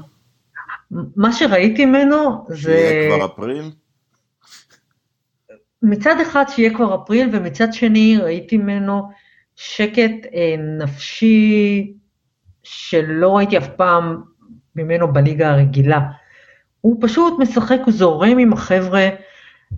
מה 1.16 1.32
שראיתי 1.32 1.84
ממנו 1.84 2.44
זה... 2.48 2.54
שיהיה 2.56 3.16
כבר 3.16 3.24
אפריל? 3.24 3.70
מצד 5.82 6.14
אחד 6.22 6.44
שיהיה 6.48 6.74
כבר 6.74 6.94
אפריל, 6.94 7.28
ומצד 7.32 7.72
שני 7.72 8.16
ראיתי 8.16 8.56
ממנו 8.56 9.10
שקט 9.56 10.26
אה, 10.34 10.54
נפשי 10.78 11.92
שלא 12.62 13.36
ראיתי 13.36 13.58
אף 13.58 13.68
פעם 13.76 14.22
ממנו 14.76 15.12
בליגה 15.12 15.50
הרגילה. 15.50 16.00
הוא 16.80 16.96
פשוט 17.00 17.38
משחק, 17.38 17.78
הוא 17.84 17.94
זורם 17.94 18.38
עם 18.38 18.52
החבר'ה, 18.52 19.08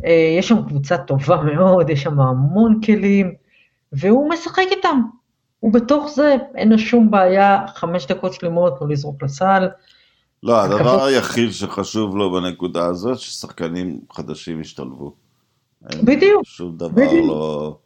אה, 0.05 0.35
יש 0.39 0.49
שם 0.49 0.63
קבוצה 0.69 0.99
טובה 0.99 1.37
מאוד, 1.37 1.91
יש 1.91 2.03
שם 2.03 2.21
המון 2.21 2.81
כלים, 2.85 3.35
והוא 3.93 4.31
משחק 4.31 4.67
איתם. 4.71 5.03
הוא 5.61 5.73
בתוך 5.73 6.09
זה, 6.09 6.37
אין 6.55 6.69
לו 6.69 6.79
שום 6.79 7.11
בעיה, 7.11 7.65
חמש 7.75 8.07
דקות 8.07 8.33
שלמות 8.33 8.75
לא 8.81 8.89
לזרוק 8.89 9.23
לסל, 9.23 9.69
לא, 10.43 10.63
הדבר 10.63 11.05
היחיד 11.05 11.51
שחשוב 11.51 12.17
לו 12.17 12.33
בנקודה 12.33 12.87
הזאת, 12.87 13.19
ששחקנים 13.19 14.01
חדשים 14.13 14.61
ישתלבו. 14.61 15.15
בדיוק. 16.05 16.43
שום 16.45 16.77
דבר 16.77 16.89
בדיוק. 16.89 17.27
לא... 17.29 17.77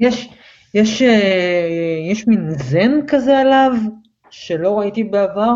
יש, 0.00 0.28
יש, 0.74 1.02
אה, 1.02 2.08
יש 2.10 2.28
מין 2.28 2.50
זן 2.50 3.06
כזה 3.08 3.38
עליו, 3.38 3.72
שלא 4.30 4.78
ראיתי 4.78 5.04
בעבר, 5.04 5.52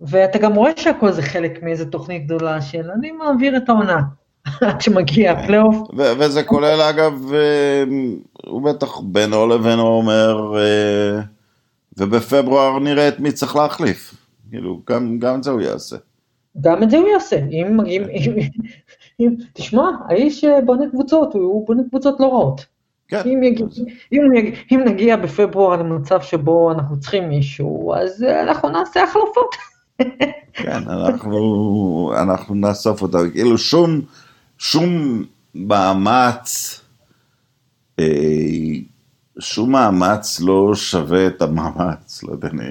ואתה 0.00 0.38
גם 0.38 0.54
רואה 0.54 0.70
שהכל 0.76 1.12
זה 1.12 1.22
חלק 1.22 1.62
מאיזו 1.62 1.84
תוכנית 1.84 2.24
גדולה 2.24 2.62
של 2.62 2.90
אני 2.90 3.10
מעביר 3.10 3.56
את 3.56 3.68
העונה, 3.68 4.00
עד 4.60 4.80
שמגיע 4.80 5.32
הפלייאוף. 5.32 5.76
ו- 5.96 6.18
וזה 6.18 6.42
כולל 6.42 6.80
אגב, 6.80 7.32
אה, 7.34 7.84
הוא 8.46 8.62
בטח 8.62 9.00
בינו 9.00 9.46
לבינו 9.46 9.82
אומר, 9.82 10.58
אה, 10.58 11.20
ובפברואר 11.96 12.78
נראה 12.78 13.08
את 13.08 13.20
מי 13.20 13.32
צריך 13.32 13.56
להחליף. 13.56 14.14
כאילו, 14.50 14.80
גם, 14.90 15.18
גם 15.18 15.38
את 15.38 15.44
זה 15.44 15.50
הוא 15.50 15.60
יעשה. 15.60 15.96
גם 16.60 16.82
את 16.82 16.90
זה 16.90 16.96
הוא 16.96 17.08
יעשה. 17.08 17.36
אם, 17.36 17.80
אם, 17.80 18.02
אם, 18.10 18.32
אם, 19.20 19.34
תשמע, 19.52 19.90
האיש 20.08 20.44
אה, 20.44 20.60
בונה 20.60 20.90
קבוצות, 20.90 21.34
הוא, 21.34 21.66
בונה 21.66 21.82
קבוצות 21.88 22.20
לא 22.20 22.26
רעות. 22.26 22.66
כן. 23.08 23.20
אם, 23.26 23.42
יגיע, 23.42 23.66
אם, 24.12 24.34
יגיע, 24.34 24.52
אם 24.72 24.80
נגיע 24.86 25.16
בפברואר 25.16 25.76
למצב 25.76 26.20
שבו 26.20 26.72
אנחנו 26.72 27.00
צריכים 27.00 27.28
מישהו, 27.28 27.94
אז 27.94 28.22
אנחנו 28.22 28.68
נעשה 28.68 29.02
החלפות. 29.02 29.54
כן, 30.52 30.82
אנחנו, 30.88 32.12
אנחנו 32.22 32.54
נאסוף 32.54 33.02
אותה. 33.02 33.18
כאילו 33.32 33.58
שום, 33.58 34.00
שום 34.58 35.22
מאמץ, 35.54 36.80
אה, 37.98 38.04
שום 39.38 39.72
מאמץ 39.72 40.40
לא 40.40 40.74
שווה 40.74 41.26
את 41.26 41.42
המאמץ, 41.42 42.22
לא 42.22 42.32
יודע, 42.32 42.48
אני... 42.48 42.64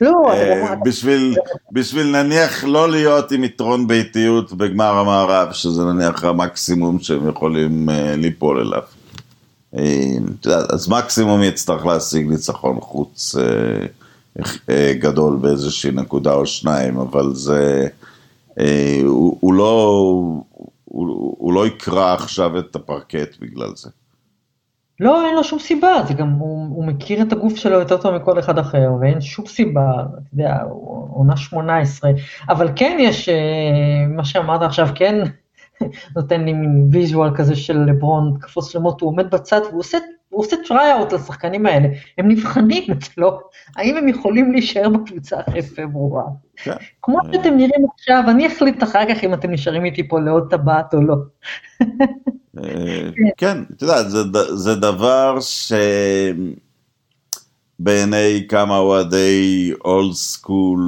לא, 0.00 0.32
אה, 0.32 0.74
בשביל, 0.84 1.34
בשביל 1.72 2.22
נניח 2.22 2.64
לא 2.64 2.90
להיות 2.90 3.32
עם 3.32 3.44
יתרון 3.44 3.86
ביתיות 3.88 4.52
בגמר 4.52 4.98
המערב, 4.98 5.52
שזה 5.52 5.84
נניח 5.84 6.24
המקסימום 6.24 6.98
שהם 6.98 7.28
יכולים 7.28 7.90
אה, 7.90 8.16
ליפול 8.16 8.60
אליו. 8.60 8.82
אז 10.68 10.88
מקסימום 10.88 11.42
יצטרך 11.42 11.86
להשיג 11.86 12.28
ניצחון 12.28 12.80
חוץ 12.80 13.34
גדול 14.98 15.36
באיזושהי 15.36 15.90
נקודה 15.90 16.34
או 16.34 16.46
שניים, 16.46 16.98
אבל 16.98 17.34
זה, 17.34 17.88
אה, 18.60 19.00
הוא, 19.04 19.36
הוא 19.40 19.54
לא, 19.54 20.12
הוא, 20.84 21.36
הוא 21.38 21.52
לא 21.52 21.66
יקרע 21.66 22.14
עכשיו 22.14 22.58
את 22.58 22.76
הפרקט 22.76 23.36
בגלל 23.40 23.70
זה. 23.76 23.90
לא, 25.00 25.26
אין 25.26 25.34
לו 25.34 25.44
שום 25.44 25.58
סיבה, 25.58 26.02
זה 26.08 26.14
גם, 26.14 26.30
הוא, 26.30 26.66
הוא 26.76 26.84
מכיר 26.84 27.22
את 27.22 27.32
הגוף 27.32 27.56
שלו 27.56 27.78
יותר 27.78 27.96
טוב 27.96 28.16
מכל 28.16 28.38
אחד 28.38 28.58
אחר, 28.58 28.90
ואין 29.00 29.20
שום 29.20 29.46
סיבה, 29.46 29.90
אתה 29.92 30.20
יודע, 30.32 30.58
עונה 31.12 31.36
18, 31.36 32.10
אבל 32.48 32.68
כן 32.76 32.96
יש, 33.00 33.28
אה, 33.28 34.06
מה 34.08 34.24
שאמרת 34.24 34.62
עכשיו, 34.62 34.88
כן 34.94 35.22
נותן 36.16 36.44
לי 36.44 36.52
מין 36.52 36.88
visual 36.92 37.36
כזה 37.36 37.56
של 37.56 37.78
לברון, 37.78 38.36
תקופות 38.40 38.64
שלמות, 38.64 39.00
הוא 39.00 39.10
עומד 39.10 39.30
בצד 39.30 39.60
והוא 39.68 39.80
עושה, 39.80 39.98
הוא 40.34 40.44
עושה 40.44 40.56
tryout 40.68 41.12
לשחקנים 41.12 41.66
האלה, 41.66 41.88
הם 42.18 42.28
נבחנים 42.28 42.82
אצלו, 42.98 43.40
האם 43.76 43.96
הם 43.96 44.08
יכולים 44.08 44.52
להישאר 44.52 44.88
בקבוצה 44.88 45.40
אחרי 45.40 45.62
פברואר. 45.62 46.24
כן. 46.56 46.76
כמו 47.02 47.18
שאתם 47.32 47.56
נראים 47.56 47.86
עכשיו, 47.94 48.22
אני 48.28 48.46
אחליט 48.46 48.82
אחר 48.82 49.14
כך 49.14 49.24
אם 49.24 49.34
אתם 49.34 49.50
נשארים 49.50 49.84
איתי 49.84 50.08
פה 50.08 50.20
לעוד 50.20 50.50
טבעת 50.50 50.94
או 50.94 51.02
לא. 51.02 51.14
אה, 52.58 53.10
כן, 53.36 53.58
את 53.76 53.82
יודעת, 53.82 54.06
זה 54.54 54.74
דבר 54.74 55.38
שבעיני 57.78 58.46
כמה 58.48 58.78
אוהדי 58.78 59.72
old 59.84 60.12
school 60.12 60.80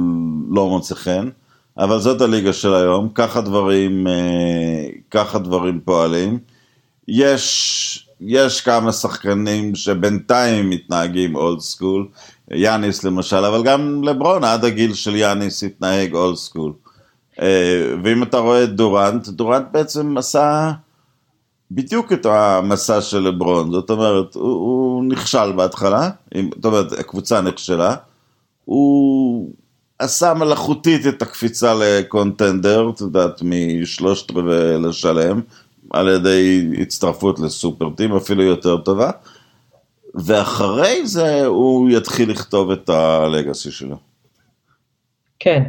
לא 0.49 0.69
מוצא 0.69 0.95
חן, 0.95 1.29
אבל 1.77 1.99
זאת 1.99 2.21
הליגה 2.21 2.53
של 2.53 2.73
היום, 2.73 3.09
ככה 3.15 3.41
דברים, 3.41 4.07
אה, 4.07 4.85
ככה 5.11 5.39
דברים 5.39 5.79
פועלים. 5.85 6.39
יש, 7.07 8.06
יש 8.21 8.61
כמה 8.61 8.91
שחקנים 8.91 9.75
שבינתיים 9.75 10.69
מתנהגים 10.69 11.35
old 11.35 11.59
school, 11.59 12.07
יאניס 12.51 13.03
למשל, 13.03 13.45
אבל 13.45 13.63
גם 13.63 14.03
לברון 14.03 14.43
עד 14.43 14.65
הגיל 14.65 14.93
של 14.93 15.15
יאניס 15.15 15.63
התנהג 15.63 16.13
old 16.13 16.35
school. 16.35 16.73
אה, 17.41 17.95
ואם 18.03 18.23
אתה 18.23 18.37
רואה 18.37 18.63
את 18.63 18.75
דורנט, 18.75 19.27
דורנט 19.27 19.65
בעצם 19.71 20.17
עשה... 20.17 20.71
בדיוק 21.71 22.13
את 22.13 22.25
המסע 22.25 23.01
של 23.01 23.19
לברון, 23.19 23.71
זאת 23.71 23.89
אומרת, 23.89 24.35
הוא, 24.35 24.43
הוא 24.43 25.03
נכשל 25.03 25.51
בהתחלה, 25.51 26.09
זאת 26.55 26.65
אומרת, 26.65 26.91
הקבוצה 26.91 27.41
נכשלה, 27.41 27.95
הוא 28.65 29.51
עשה 29.99 30.33
מלאכותית 30.33 31.07
את 31.07 31.21
הקפיצה 31.21 31.73
ל 31.79 31.89
contender, 31.89 32.89
את 32.89 33.01
יודעת, 33.01 33.41
משלושת 33.41 34.31
רבעי 34.31 34.77
לשלם, 34.81 35.41
על 35.93 36.07
ידי 36.07 36.69
הצטרפות 36.81 37.39
ל 37.39 37.47
super 37.47 37.89
team, 37.89 38.15
אפילו 38.15 38.43
יותר 38.43 38.77
טובה, 38.77 39.11
ואחרי 40.15 41.07
זה 41.07 41.45
הוא 41.45 41.89
יתחיל 41.89 42.31
לכתוב 42.31 42.71
את 42.71 42.89
ה 42.89 43.01
legacy 43.01 43.71
שלו. 43.71 43.95
כן, 45.39 45.63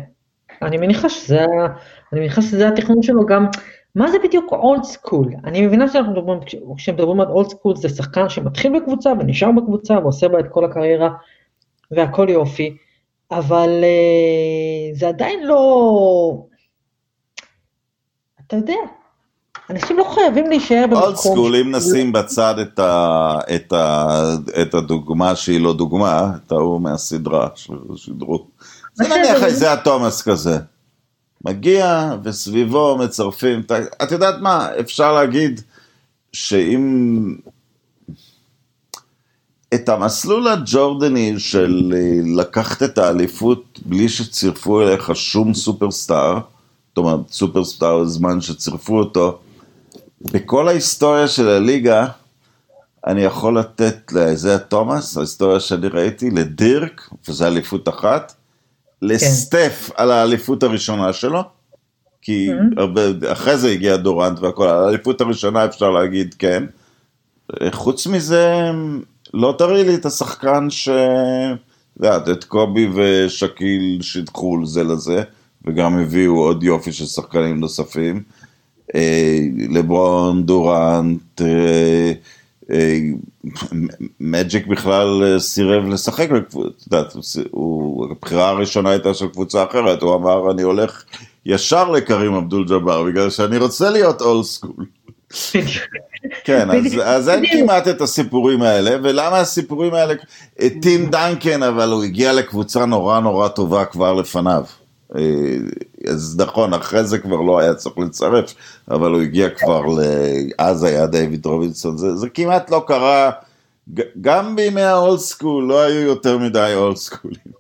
אני 0.63 0.77
מניחה 0.77 1.09
שזה, 1.09 1.45
אני 2.13 2.21
מניחה 2.21 2.43
שזה 2.43 2.69
התכנון 2.69 3.03
שלו 3.03 3.27
גם, 3.27 3.47
מה 3.95 4.11
זה 4.11 4.19
בדיוק 4.25 4.53
old 4.53 4.85
school? 4.85 5.33
אני 5.45 5.67
מבינה 5.67 5.89
שאנחנו 5.89 6.13
מדברים, 6.13 6.41
כש- 6.45 6.57
כשמדברים 6.77 7.21
על 7.21 7.27
old 7.27 7.49
school 7.49 7.77
זה 7.77 7.89
שחקן 7.89 8.29
שמתחיל 8.29 8.81
בקבוצה 8.81 9.11
ונשאר 9.21 9.49
בקבוצה 9.57 9.99
ועושה 9.99 10.29
בה 10.29 10.41
את 10.41 10.47
כל 10.51 10.65
הקריירה 10.65 11.11
והכל 11.91 12.27
יופי, 12.31 12.77
אבל 13.31 13.69
אה, 13.83 14.95
זה 14.95 15.09
עדיין 15.09 15.47
לא, 15.47 16.45
אתה 18.47 18.57
יודע, 18.57 18.75
אנשים 19.71 19.99
לא 19.99 20.11
חייבים 20.15 20.51
להישאר 20.51 20.85
במקום. 20.87 21.03
אולד 21.03 21.17
סקול, 21.17 21.57
אם 21.57 21.75
נשים 21.75 22.13
בצד 22.13 22.59
את, 22.59 22.79
ה, 22.79 23.39
את, 23.55 23.73
ה, 23.73 24.09
את 24.63 24.75
הדוגמה 24.75 25.37
שהיא 25.37 25.61
לא 25.61 25.73
דוגמה, 25.73 26.31
את 26.47 26.53
ההוא 26.53 26.81
מהסדרה 26.81 27.49
ששידרו. 27.55 28.47
זה. 28.95 29.05
נניח 29.09 29.45
איזה 29.45 29.73
התומאס 29.73 30.23
כזה. 30.23 30.59
מגיע 31.45 32.15
וסביבו 32.23 32.97
מצרפים, 32.99 33.63
את 34.03 34.13
יודעת 34.13 34.35
מה, 34.41 34.69
אפשר 34.81 35.13
להגיד 35.13 35.61
שאם... 36.33 37.35
את 39.75 39.89
המסלול 39.89 40.49
הג'ורדני 40.49 41.35
של 41.39 41.93
אה, 41.97 42.21
לקחת 42.37 42.83
את 42.83 42.99
האליפות 42.99 43.81
בלי 43.87 44.09
שצירפו 44.09 44.81
אליך 44.81 45.17
שום 45.17 45.55
סופרסטאר, 45.55 46.35
זאת 46.89 46.99
אומרת 46.99 47.21
סופרסטאר 47.31 48.03
בזמן 48.03 48.41
שצירפו 48.41 48.99
אותו, 48.99 49.39
בכל 50.23 50.69
ההיסטוריה 50.69 51.29
של 51.29 51.49
הליגה, 51.49 52.07
אני 53.07 53.21
יכול 53.21 53.59
לתת 53.59 54.13
לאיזיה 54.13 54.59
תומאס, 54.59 55.17
ההיסטוריה 55.17 55.61
שאני 55.61 55.89
ראיתי, 55.89 56.31
לדירק, 56.31 57.09
וזו 57.29 57.47
אליפות 57.47 57.89
אחת, 57.89 58.35
לסטף 59.03 59.91
על 59.95 60.11
האליפות 60.11 60.63
הראשונה 60.63 61.13
שלו, 61.13 61.43
כי 62.23 62.49
הרבה, 62.77 63.01
אחרי 63.33 63.59
זה 63.59 63.71
הגיע 63.71 63.97
דורנט 63.97 64.39
והכל, 64.39 64.69
על 64.69 64.85
האליפות 64.85 65.21
הראשונה 65.21 65.65
אפשר 65.65 65.91
להגיד 65.91 66.35
כן. 66.39 66.65
חוץ 67.71 68.07
מזה, 68.07 68.71
לא 69.35 69.55
תראי 69.59 69.85
לי 69.85 69.95
את 69.95 70.07
השחקן 70.07 70.71
ש... 70.71 70.89
את 70.89 72.05
יודעת, 72.05 72.29
את 72.29 72.45
קובי 72.45 72.89
ושקיל 72.95 73.99
שידחו 74.03 74.67
זה 74.67 74.85
לזה, 74.85 75.23
וגם 75.65 75.99
הביאו 75.99 76.39
עוד 76.39 76.63
יופי 76.63 76.93
של 76.93 77.07
שחקנים 77.07 77.61
נוספים. 77.61 78.23
אה, 78.95 79.41
לברון, 79.71 80.47
דורנט, 80.47 81.41
אה, 81.41 82.13
אה, 82.71 82.99
מג'יק 84.21 84.67
בכלל 84.67 85.39
סירב 85.39 85.89
לשחק 85.89 86.29
את 86.33 86.55
יודעת, 86.87 87.17
הבחירה 88.11 88.49
הראשונה 88.49 88.91
הייתה 88.91 89.15
של 89.15 89.29
קבוצה 89.29 89.65
אחרת, 89.65 90.03
הוא 90.03 90.15
אמר 90.15 90.51
אני 90.51 90.63
הולך 90.63 91.05
ישר 91.47 91.91
לקרים 91.91 92.35
אבדול 92.35 92.65
ג'אבר, 92.69 93.05
בגלל 93.05 93.31
שאני 93.31 93.59
רוצה 93.59 93.91
להיות 93.91 94.21
אולד 94.21 94.45
סקול. 94.45 94.85
כן, 96.45 96.69
אז, 97.05 97.29
אין. 97.29 97.45
כמעט 97.47 97.89
את 97.89 98.01
הסיפורים 98.01 98.63
האלה, 98.63 98.97
ולמה 99.03 99.39
הסיפורים 99.39 99.95
האלה, 99.95 100.15
טים 100.83 101.07
דנקן, 101.11 101.63
אבל 101.63 101.93
הוא 101.93 102.05
הגיע 102.05 102.33
לקבוצה 102.33 102.87
נורא 102.87 103.21
נורא 103.21 103.49
טובה 103.49 103.85
כבר 103.85 104.15
לפניו. 104.15 104.65
אה, 105.17 105.57
אז 106.13 106.37
נכון, 106.41 106.75
אחרי 106.75 107.05
זה 107.05 107.19
כבר 107.19 107.41
לא 107.41 107.59
היה 107.59 107.75
צריך 107.75 107.99
לצרף, 107.99 108.55
אבל 108.91 109.13
הוא 109.13 109.21
הגיע 109.21 109.51
כבר 109.51 109.87
ל... 109.87 110.01
אז 110.59 110.85
היה 110.85 111.07
דיוויד 111.07 111.47
רובינסון, 111.47 111.99
זה, 111.99 112.17
זה 112.17 112.29
כמעט 112.29 112.71
לא 112.71 112.85
קרה, 112.87 113.31
גם 114.21 114.57
בימי 114.57 114.83
ה 114.83 114.92
old 114.92 115.19
school 115.19 115.65
לא 115.65 115.81
היו 115.81 116.01
יותר 116.01 116.39
מדי 116.39 116.73
old 116.75 116.97
school 116.97 117.38
ים. 117.38 117.59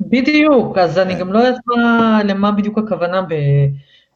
בדיוק, 0.00 0.78
אז 0.78 0.98
אני 0.98 1.14
כן. 1.14 1.20
גם 1.20 1.32
לא 1.32 1.38
יודעת 1.38 1.60
מה- 1.66 2.20
למה 2.24 2.52
בדיוק 2.52 2.78
הכוונה 2.78 3.22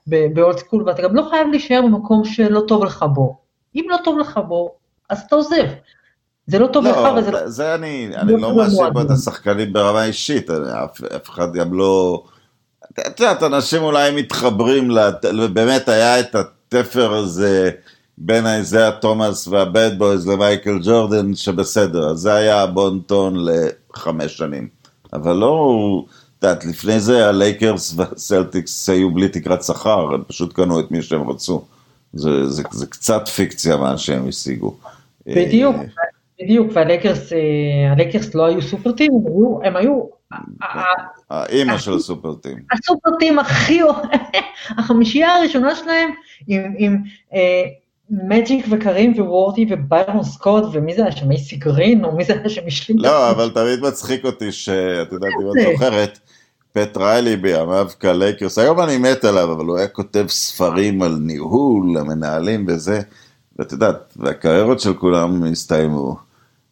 ב 0.06 0.19
old 0.19 0.58
school, 0.58 0.82
ואתה 0.86 1.02
גם 1.02 1.16
לא 1.16 1.26
חייב 1.30 1.48
להישאר 1.50 1.80
במקום 1.84 2.24
שלא 2.24 2.60
טוב 2.68 2.84
לך 2.84 3.04
בו. 3.14 3.36
אם 3.74 3.84
לא 3.88 3.96
טוב 4.04 4.18
לך 4.18 4.40
בו, 4.48 4.74
אז 5.10 5.20
אתה 5.26 5.36
עוזב. 5.36 5.64
זה 6.46 6.58
לא 6.58 6.66
טוב 6.66 6.86
לך 6.86 6.96
לא, 6.96 7.18
וזה 7.18 7.30
לא... 7.30 7.48
זה, 7.48 7.74
אני, 7.74 8.10
אני 8.16 8.32
לא 8.32 8.38
לא 8.38 8.56
מאשים 8.56 8.84
פה 8.94 9.02
את. 9.02 9.10
השחקנים 9.10 9.72
ברמה 9.72 10.04
אישית, 10.04 10.50
אף 11.16 11.30
אחד 11.30 11.52
גם 11.52 11.74
לא... 11.74 12.24
את 13.00 13.20
יודעת, 13.20 13.42
אנשים 13.42 13.82
אולי 13.82 14.10
מתחברים, 14.10 14.90
באמת 15.52 15.88
היה 15.88 16.20
את 16.20 16.34
התפר 16.34 17.14
הזה 17.14 17.70
בין 18.18 18.46
האיזיה 18.46 18.90
תומאס 18.92 19.48
וה 19.48 19.65
Bad 19.65 19.90
Boys 19.98 20.28
למייקל 20.28 20.78
ג'ורדן, 20.82 21.34
שבסדר, 21.34 22.14
זה 22.14 22.34
היה 22.34 22.62
הבון 22.62 23.00
טון 23.06 23.36
לחמש 23.44 24.36
שנים. 24.36 24.68
אבל 25.12 25.36
לא, 25.36 25.78
את 26.38 26.44
יודעת, 26.44 26.64
לפני 26.64 27.00
זה 27.00 27.28
הלייקרס 27.28 27.94
והסלטיקס 27.96 28.88
היו 28.88 29.10
בלי 29.10 29.28
תקרת 29.28 29.64
שכר, 29.64 30.14
הם 30.14 30.22
פשוט 30.26 30.52
קנו 30.52 30.80
את 30.80 30.90
מי 30.90 31.02
שהם 31.02 31.30
רצו. 31.30 31.64
זה, 32.12 32.50
זה, 32.50 32.62
זה 32.72 32.86
קצת 32.86 33.28
פיקציה 33.28 33.76
מה 33.76 33.98
שהם 33.98 34.28
השיגו. 34.28 34.74
בדיוק, 35.26 35.76
בדיוק, 36.42 36.66
והלייקרס 36.72 37.32
אה, 37.32 38.34
לא 38.34 38.46
היו 38.46 38.62
super 38.62 38.92
team, 38.92 39.12
הם 39.12 39.26
היו, 39.26 39.58
הם 39.64 39.76
היו 39.76 40.04
האימא 41.30 41.78
של 41.78 41.94
ה 41.94 42.01
super 42.01 42.34
team. 42.34 42.58
ה 42.72 42.79
super 42.79 43.10
team 43.18 43.38
הכי, 43.38 43.80
החמישייה 44.78 45.36
הראשונה 45.36 45.74
שלהם 45.74 46.10
עם 46.78 47.02
מג'יק 48.10 48.66
וקרים 48.70 49.12
ווורת'י 49.16 49.66
וביירון 49.70 50.22
סקוט 50.22 50.64
ומי 50.72 50.94
זה 50.94 51.02
היה 51.02 51.12
שם, 51.12 51.30
איי 51.30 51.46
סי 51.46 51.56
גרין 51.56 52.04
או 52.04 52.16
מי 52.16 52.24
זה 52.24 52.32
היה 52.32 52.48
שם 52.48 52.62
השלים. 52.66 52.98
לא, 52.98 53.30
אבל 53.30 53.50
תמיד 53.50 53.80
מצחיק 53.80 54.24
אותי 54.24 54.52
שאת 54.52 55.12
יודעת 55.12 55.30
אם 55.42 55.48
את 55.48 55.72
זוכרת. 55.72 56.18
פט 56.72 56.96
ריילי 56.96 57.36
בימיו 57.36 57.88
בלייקרס, 58.00 58.58
היום 58.58 58.80
אני 58.80 58.98
מת 58.98 59.24
עליו, 59.24 59.52
אבל 59.52 59.64
הוא 59.64 59.78
היה 59.78 59.88
כותב 59.88 60.26
ספרים 60.28 61.02
על 61.02 61.18
ניהול, 61.20 61.98
המנהלים 61.98 62.66
וזה, 62.68 63.00
ואת 63.58 63.72
יודעת, 63.72 64.14
והקריירות 64.16 64.80
של 64.80 64.94
כולם 64.94 65.44
הסתיימו. 65.44 66.16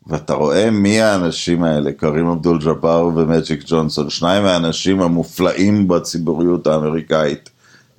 ואתה 0.06 0.34
רואה 0.34 0.70
מי 0.70 1.00
האנשים 1.00 1.62
האלה, 1.62 1.92
קרים 1.92 2.26
אבדול 2.26 2.58
ג'אבר 2.58 3.10
ומג'יק 3.16 3.62
ג'ונסון, 3.66 4.10
שניים 4.10 4.42
מהאנשים 4.42 5.00
המופלאים 5.00 5.88
בציבוריות 5.88 6.66
האמריקאית. 6.66 7.50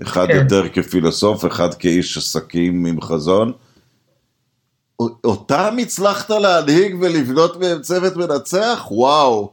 אחד 0.02 0.28
כן. 0.28 0.36
יותר 0.36 0.70
כפילוסוף, 0.70 1.46
אחד 1.46 1.74
כאיש 1.74 2.18
עסקים 2.18 2.86
עם 2.86 3.02
חזון. 3.02 3.52
אותם 5.24 5.76
הצלחת 5.82 6.30
להנהיג 6.30 6.96
ולבנות 7.02 7.60
מהם 7.60 7.82
צוות 7.82 8.16
מנצח? 8.16 8.88
וואו. 8.92 9.52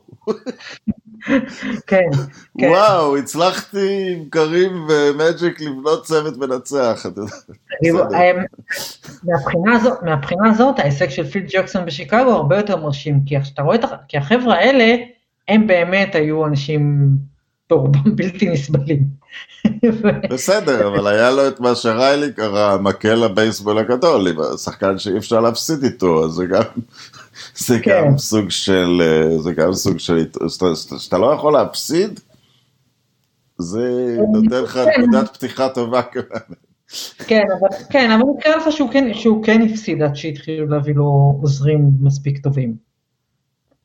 כן, 1.87 2.11
כן. 2.59 2.69
וואו, 2.69 3.17
הצלחתי 3.17 4.13
עם 4.13 4.25
קרים 4.31 4.87
ומג'יק 4.89 5.61
לבנות 5.61 6.05
צוות 6.05 6.37
מנצח. 6.37 7.07
מהבחינה 9.25 9.77
הזאת, 9.77 10.03
מהבחינה 10.03 10.51
הזאת, 10.51 10.79
ההישג 10.79 11.09
של 11.09 11.25
פיל 11.25 11.47
ג'קסון 11.49 11.87
בשיקגו 11.87 12.31
הרבה 12.31 12.57
יותר 12.57 12.77
מרשים, 12.77 13.21
כי 13.27 13.37
אתה 13.37 13.63
רואה, 13.63 13.77
כי 14.09 14.19
החבר'ה 14.19 14.55
האלה, 14.55 14.97
הם 15.49 15.67
באמת 15.67 16.15
היו 16.15 16.47
אנשים 16.47 17.11
ברובם 17.71 18.17
בלתי 18.17 18.49
נסבלים. 18.49 19.21
בסדר, 20.31 20.89
אבל 20.89 21.07
היה 21.07 21.31
לו 21.31 21.49
את 21.49 21.61
מה 21.61 21.75
שריילי 21.75 22.33
קרא, 22.33 22.79
מקל 22.79 23.25
הבייסבול 23.25 23.79
הגדול, 23.79 24.29
עם 24.29 24.37
השחקן 24.55 24.99
שאי 24.99 25.19
אפשר 25.19 25.41
להפסיד 25.41 25.85
איתו, 25.85 26.25
אז 26.25 26.31
זה 26.31 26.47
גם... 26.47 26.63
זה 27.57 27.81
כן. 27.83 28.05
גם 28.07 28.19
סוג 28.19 28.51
של, 28.51 29.03
זה 29.39 29.53
גם 29.53 29.73
סוג 29.73 29.99
של, 29.99 30.27
שאתה 30.99 31.19
לא 31.19 31.35
יכול 31.35 31.53
להפסיד, 31.53 32.21
זה 33.59 34.17
נותן 34.33 34.63
לך. 34.63 34.81
נקודת 34.99 35.37
פתיחה 35.37 35.69
טובה 35.69 36.03
כן, 37.27 37.45
אבל 37.61 37.69
כן, 37.91 38.11
אבל 38.11 38.23
נקרא 38.39 38.57
לך 38.57 38.73
שהוא 38.73 38.91
כן, 38.91 39.15
שהוא 39.15 39.45
כן 39.45 39.63
הפסיד 39.63 40.03
עד 40.03 40.17
שהתחילו 40.17 40.67
להביא 40.67 40.95
לו 40.95 41.39
עוזרים 41.41 41.91
מספיק 42.01 42.39
טובים. 42.39 42.77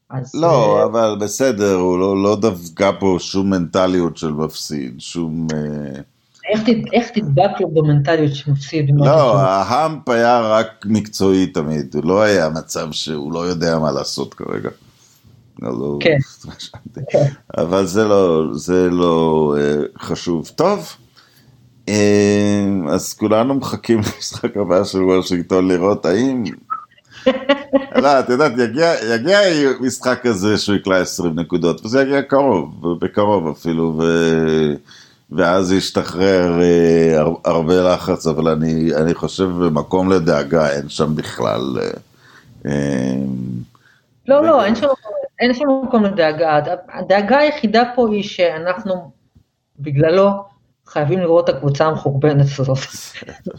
אז... 0.09 0.35
לא, 0.35 0.81
uh... 0.81 0.85
אבל 0.85 1.17
בסדר, 1.19 1.73
הוא 1.73 1.99
לא, 1.99 2.23
לא 2.23 2.35
דווקא 2.35 2.91
פה 2.99 3.17
שום 3.19 3.49
מנטליות 3.49 4.17
של 4.17 4.31
מפסיד, 4.31 4.95
שום... 4.99 5.47
Uh... 5.51 6.14
איך 6.93 7.09
תדבק 7.09 7.59
לו 7.59 7.67
במנטליות 7.67 8.35
שמפסיד? 8.35 8.91
לא, 8.97 9.39
ההאמפ 9.39 10.09
היה 10.09 10.39
רק 10.39 10.67
מקצועי 10.85 11.47
תמיד, 11.47 11.95
הוא 11.95 12.05
לא 12.05 12.21
היה 12.21 12.49
מצב 12.49 12.91
שהוא 12.91 13.33
לא 13.33 13.39
יודע 13.39 13.79
מה 13.79 13.91
לעשות 13.91 14.33
כרגע. 14.33 14.69
לא, 15.61 15.71
לא, 15.79 15.97
כן. 15.99 16.17
אבל 17.61 17.85
זה 17.85 18.03
לא, 18.03 18.47
זה 18.53 18.89
לא 18.89 19.55
uh, 19.57 19.99
חשוב. 20.01 20.51
טוב, 20.55 20.95
uh, 21.87 21.91
אז 22.89 23.13
כולנו 23.13 23.53
מחכים 23.53 23.97
למשחק 23.97 24.57
הבא 24.57 24.83
של 24.83 25.03
וושינגטון 25.03 25.67
לראות 25.67 26.05
האם... 26.05 26.43
לא, 28.03 28.19
את 28.19 28.29
יודעת, 28.29 28.51
יגיע, 28.57 28.93
יגיע 29.15 29.39
משחק 29.79 30.19
כזה 30.23 30.57
שהוא 30.57 30.75
יקלע 30.75 30.97
20 30.97 31.39
נקודות, 31.39 31.85
וזה 31.85 32.01
יגיע 32.01 32.21
קרוב, 32.21 32.99
בקרוב 32.99 33.47
אפילו, 33.47 33.97
ו... 33.99 34.03
ואז 35.31 35.71
ישתחרר 35.71 36.61
אה, 36.61 37.21
הרבה 37.45 37.93
לחץ, 37.93 38.27
אבל 38.27 38.47
אני, 38.47 38.95
אני 38.95 39.13
חושב 39.13 39.45
במקום 39.45 40.11
לדאגה 40.11 40.69
אין 40.69 40.89
שם 40.89 41.15
בכלל. 41.15 41.77
אה, 41.81 41.89
אה, 42.65 43.15
לא, 44.27 44.43
לא, 44.43 44.65
אין 44.65 44.75
שם, 44.75 44.87
אין 45.39 45.53
שם 45.53 45.65
מקום 45.87 46.03
לדאגה. 46.03 46.59
הדאגה 46.93 47.37
היחידה 47.37 47.83
פה 47.95 48.07
היא 48.11 48.23
שאנחנו, 48.23 49.11
בגללו, 49.79 50.29
חייבים 50.87 51.19
לראות 51.19 51.49
את 51.49 51.55
הקבוצה 51.55 51.85
המחורבנת 51.85 52.45
הזאת. 52.59 52.77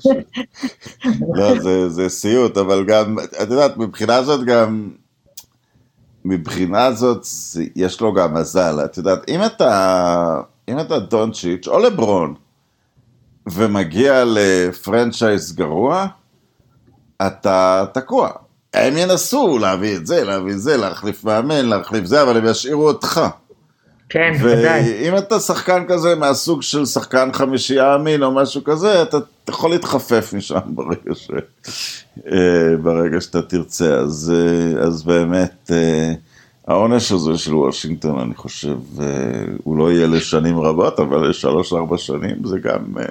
לא, 1.34 1.60
זה, 1.60 1.88
זה 1.88 2.08
סיוט, 2.08 2.56
אבל 2.56 2.84
גם, 2.84 3.16
את 3.42 3.50
יודעת, 3.50 3.76
מבחינה 3.76 4.22
זאת 4.22 4.44
גם, 4.44 4.90
מבחינה 6.24 6.92
זאת, 6.92 7.26
יש 7.76 8.00
לו 8.00 8.14
גם 8.14 8.34
מזל. 8.34 8.84
את 8.84 8.96
יודעת, 8.96 9.28
אם 9.28 9.44
אתה... 9.44 10.40
אם 10.68 10.80
אתה 10.80 10.98
דונצ'יץ' 10.98 11.68
או 11.68 11.78
לברון, 11.78 12.34
ומגיע 13.46 14.24
לפרנצ'ייז 14.26 15.56
גרוע, 15.56 16.06
אתה 17.26 17.84
תקוע. 17.92 18.30
הם 18.74 18.96
ינסו 18.96 19.58
להביא 19.58 19.96
את 19.96 20.06
זה, 20.06 20.24
להביא 20.24 20.52
את 20.52 20.60
זה, 20.60 20.76
להחליף 20.76 21.24
מאמן, 21.24 21.66
להחליף 21.66 22.04
זה, 22.04 22.22
אבל 22.22 22.36
הם 22.36 22.46
ישאירו 22.46 22.88
אותך. 22.88 23.20
כן, 24.08 24.32
בוודאי. 24.38 24.80
ואם 24.80 25.18
אתה 25.18 25.40
שחקן 25.40 25.84
כזה 25.88 26.14
מהסוג 26.14 26.62
של 26.62 26.86
שחקן 26.86 27.32
חמישייה 27.32 27.94
אמין 27.94 28.22
או 28.22 28.30
משהו 28.30 28.64
כזה, 28.64 29.02
אתה 29.02 29.16
יכול 29.48 29.70
להתחפף 29.70 30.32
משם 30.36 30.58
ברגע, 30.66 31.14
ש... 31.14 31.30
אה, 32.32 32.76
ברגע 32.82 33.20
שאתה 33.20 33.42
תרצה. 33.42 33.94
אז, 33.94 34.32
אה, 34.34 34.82
אז 34.82 35.02
באמת, 35.02 35.70
אה, 35.72 36.12
העונש 36.66 37.12
הזה 37.12 37.38
של 37.38 37.54
וושינגטון, 37.54 38.18
אני 38.20 38.34
חושב, 38.34 38.76
אה, 39.00 39.44
הוא 39.64 39.76
לא 39.76 39.92
יהיה 39.92 40.06
לשנים 40.06 40.60
רבות, 40.60 41.00
אבל 41.00 41.28
לשלוש-ארבע 41.28 41.98
שנים 41.98 42.44
זה 42.44 42.58
גם, 42.58 42.98
אה, 42.98 43.04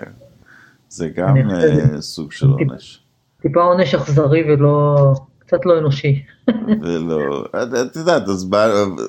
זה 0.89 1.09
גם 1.09 1.37
אה, 1.51 2.01
סוג 2.01 2.31
של 2.31 2.47
עונש. 2.47 2.99
טיפה 3.41 3.61
עונש 3.61 3.95
אכזרי 3.95 4.43
ולא, 4.43 4.95
קצת 5.39 5.65
לא 5.65 5.79
אנושי. 5.79 6.23
ולא, 6.81 7.45
את 7.91 7.95
יודעת, 7.95 8.23
אז 8.27 8.49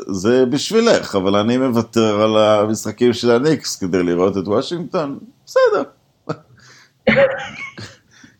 זה 0.07 0.47
בשבילך, 0.47 1.15
אבל 1.17 1.37
אני 1.37 1.57
מוותר 1.57 2.21
על 2.23 2.37
המשחקים 2.37 3.13
של 3.13 3.31
הניקס 3.31 3.77
כדי 3.77 4.03
לראות 4.03 4.37
את 4.37 4.49
וושינגטון, 4.49 5.19
בסדר. 5.47 5.83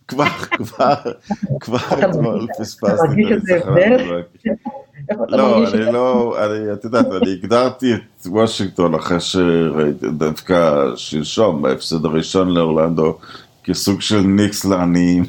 כבר, 0.09 0.25
כבר, 0.29 0.95
כבר 1.61 2.11
אתמול 2.11 2.47
פספסתי 2.59 3.35
את 3.35 3.67
הניצחון. 3.67 3.75
לא, 5.29 5.69
אני 5.69 5.93
לא, 5.93 6.37
אני, 6.45 6.73
את 6.73 6.85
יודעת, 6.85 7.07
אני 7.23 7.33
הגדרתי 7.33 7.95
את 7.95 8.27
וושינגטון 8.27 8.95
אחרי 8.95 9.21
שראיתי 9.21 10.07
דווקא 10.11 10.87
שלשום, 10.97 11.63
בהפסד 11.63 12.05
הראשון 12.05 12.51
לאורלנדו, 12.51 13.19
כסוג 13.65 14.01
של 14.01 14.21
ניקס 14.21 14.65
לעניים. 14.65 15.25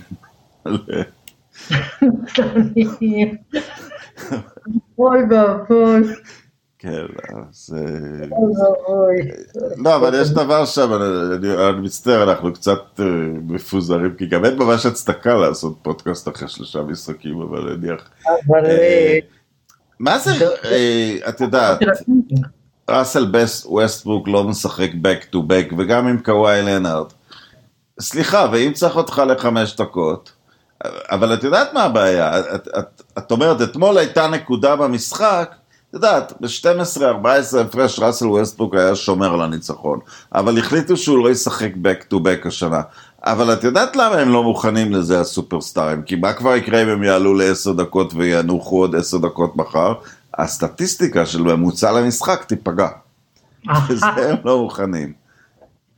אוי 4.99 5.19
ואבוי. 5.29 6.13
כן, 6.79 7.05
אז... 7.49 7.75
לא, 9.77 9.95
אבל 9.95 10.21
יש 10.21 10.29
דבר 10.29 10.65
שם, 10.65 10.93
אני 10.93 11.81
מצטער, 11.81 12.29
אנחנו 12.29 12.53
קצת 12.53 12.99
מפוזרים, 13.47 14.15
כי 14.17 14.25
גם 14.25 14.45
אין 14.45 14.57
ממש 14.57 14.85
הצדקה 14.85 15.33
לעשות 15.33 15.77
פודקאסט 15.81 16.27
אחרי 16.27 16.47
שלושה 16.47 16.81
משחקים, 16.81 17.41
אבל 17.41 17.75
נניח... 17.75 18.09
אבל... 18.47 18.65
מה 19.99 20.19
זה, 20.19 20.31
אה, 20.65 21.17
את 21.29 21.41
יודעת, 21.41 21.79
ראסל 22.89 23.31
ווסטבוק 23.65 24.27
לא 24.27 24.43
משחק 24.43 24.91
back 24.91 25.33
to 25.33 25.37
back, 25.37 25.73
וגם 25.77 26.07
עם 26.07 26.19
קוואי 26.25 26.61
לנארד. 26.61 27.07
סליחה, 27.99 28.47
ואם 28.51 28.73
צריך 28.73 28.95
אותך 28.95 29.21
לחמש 29.27 29.75
דקות, 29.75 30.31
אבל 30.85 31.33
את 31.33 31.43
יודעת 31.43 31.73
מה 31.73 31.83
הבעיה? 31.83 32.39
את, 32.39 32.67
את, 32.67 33.01
את 33.17 33.31
אומרת, 33.31 33.61
אתמול 33.61 33.97
הייתה 33.97 34.27
נקודה 34.27 34.75
במשחק, 34.75 35.55
את 35.89 35.93
יודעת, 35.93 36.33
ב-12-14 36.41 37.57
הפרש 37.57 37.99
ראסל 37.99 38.27
ווסטבוק 38.27 38.75
היה 38.75 38.95
שומר 38.95 39.33
על 39.33 39.41
הניצחון, 39.41 39.99
אבל 40.35 40.59
החליטו 40.59 40.97
שהוא 40.97 41.23
לא 41.23 41.29
ישחק 41.29 41.71
back 41.73 42.13
to 42.13 42.15
back 42.15 42.47
השנה. 42.47 42.81
אבל 43.23 43.53
את 43.53 43.63
יודעת 43.63 43.95
למה 43.95 44.15
הם 44.15 44.29
לא 44.29 44.43
מוכנים 44.43 44.93
לזה 44.93 45.19
הסופרסטארים? 45.19 46.01
כי 46.01 46.15
מה 46.15 46.33
כבר 46.33 46.55
יקרה 46.55 46.83
אם 46.83 46.89
הם 46.89 47.03
יעלו 47.03 47.33
לעשר 47.33 47.73
דקות 47.73 48.13
וינוחו 48.13 48.79
עוד 48.79 48.95
עשר 48.95 49.17
דקות 49.17 49.55
מחר? 49.55 49.93
הסטטיסטיקה 50.37 51.25
של 51.25 51.41
ממוצע 51.41 51.91
למשחק 51.91 52.43
תיפגע. 52.43 52.87
וזה 53.89 54.05
הם 54.05 54.37
לא 54.45 54.61
מוכנים. 54.61 55.13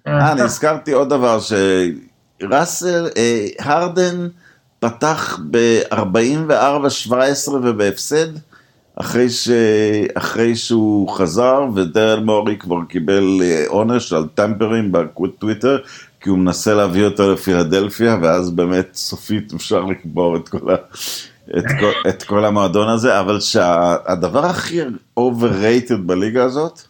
אה, 0.07 0.32
אני 0.32 0.41
הזכרתי 0.41 0.91
עוד 0.91 1.09
דבר, 1.09 1.39
שראסל, 1.39 3.09
אה, 3.17 3.47
הרדן 3.59 4.28
פתח 4.80 5.39
ב-44-17 5.51 7.49
ובהפסד, 7.49 8.28
אחרי, 8.95 9.30
ש... 9.30 9.49
אחרי 10.13 10.55
שהוא 10.55 11.09
חזר, 11.09 11.65
ודרל 11.76 12.20
מורי 12.20 12.57
כבר 12.57 12.84
קיבל 12.89 13.39
אה, 13.41 13.63
עונש 13.67 14.13
על 14.13 14.28
טמפרים 14.36 14.91
בטוויטר, 14.91 15.78
כי 16.20 16.30
הוא 16.30 16.38
מנסה 16.38 16.74
להביא 16.74 17.05
אותו 17.05 17.34
לפילדלפיה, 17.34 18.17
ואז 18.22 18.49
באמת 18.49 18.89
סופית 18.93 19.53
אפשר 19.53 19.84
לקבור 19.84 20.36
את 20.36 20.49
כל, 20.49 20.72
ה... 20.72 20.76
את 21.57 21.65
כל, 21.80 22.09
את 22.09 22.24
כל 22.24 22.45
המועדון 22.45 22.89
הזה, 22.89 23.20
אבל 23.20 23.39
שהדבר 23.39 24.41
שה... 24.41 24.49
הכי 24.49 24.82
overrated 25.20 25.97
בליגה 26.05 26.43
הזאת, 26.43 26.82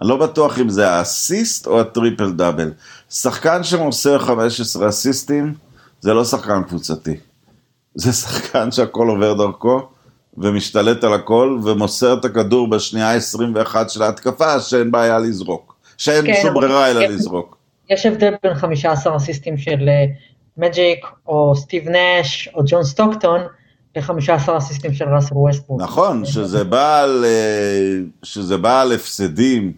אני 0.00 0.08
לא 0.08 0.16
בטוח 0.16 0.58
אם 0.58 0.68
זה 0.68 0.90
האסיסט 0.90 1.66
או 1.66 1.80
הטריפל 1.80 2.32
דאבל. 2.32 2.72
שחקן 3.10 3.64
שמוסר 3.64 4.18
15 4.18 4.88
אסיסטים, 4.88 5.54
זה 6.00 6.14
לא 6.14 6.24
שחקן 6.24 6.62
קבוצתי. 6.62 7.16
זה 7.94 8.12
שחקן 8.12 8.70
שהכל 8.70 9.08
עובר 9.08 9.34
דרכו, 9.34 9.88
ומשתלט 10.38 11.04
על 11.04 11.14
הכל, 11.14 11.58
ומוסר 11.64 12.14
את 12.14 12.24
הכדור 12.24 12.70
בשנייה 12.70 13.14
ה-21 13.14 13.88
של 13.88 14.02
ההתקפה, 14.02 14.60
שאין 14.60 14.90
בעיה 14.90 15.18
לזרוק. 15.18 15.74
שאין 15.96 16.26
כן, 16.26 16.40
שום 16.42 16.54
ברירה 16.54 16.90
אלא 16.90 17.00
לזרוק. 17.00 17.59
יש 17.90 18.06
הבדל 18.06 18.34
בין 18.42 18.54
15 18.54 19.16
אסיסטים 19.16 19.58
של 19.58 19.88
מג'יק, 20.56 21.04
אה, 21.04 21.10
או 21.26 21.56
סטיב 21.56 21.88
נאש, 21.88 22.48
או 22.54 22.62
ג'ון 22.66 22.84
סטוקטון, 22.84 23.40
ל-15 23.96 24.58
אסיסטים 24.58 24.94
של 24.94 25.04
ראסל 25.04 25.34
ווסטברוק. 25.34 25.82
נכון, 25.82 26.24
שזה 26.24 26.64
בא 26.64 27.02
על, 27.02 27.24
אה, 27.24 27.98
שזה 28.22 28.56
בא 28.56 28.80
על 28.80 28.92
הפסדים 28.92 29.72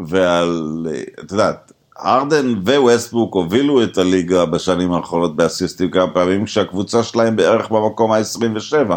ועל, 0.00 0.86
אה, 0.90 1.00
את 1.24 1.32
יודעת, 1.32 1.72
הארדן 2.04 2.54
וווסטברוק 2.64 3.34
הובילו 3.34 3.82
את 3.82 3.98
הליגה 3.98 4.46
בשנים 4.46 4.92
האחרונות 4.92 5.36
באסיסטים 5.36 5.90
כמה 5.90 6.10
פעמים, 6.14 6.44
כשהקבוצה 6.44 7.02
שלהם 7.02 7.36
בערך 7.36 7.70
במקום 7.70 8.12
ה-27. 8.12 8.90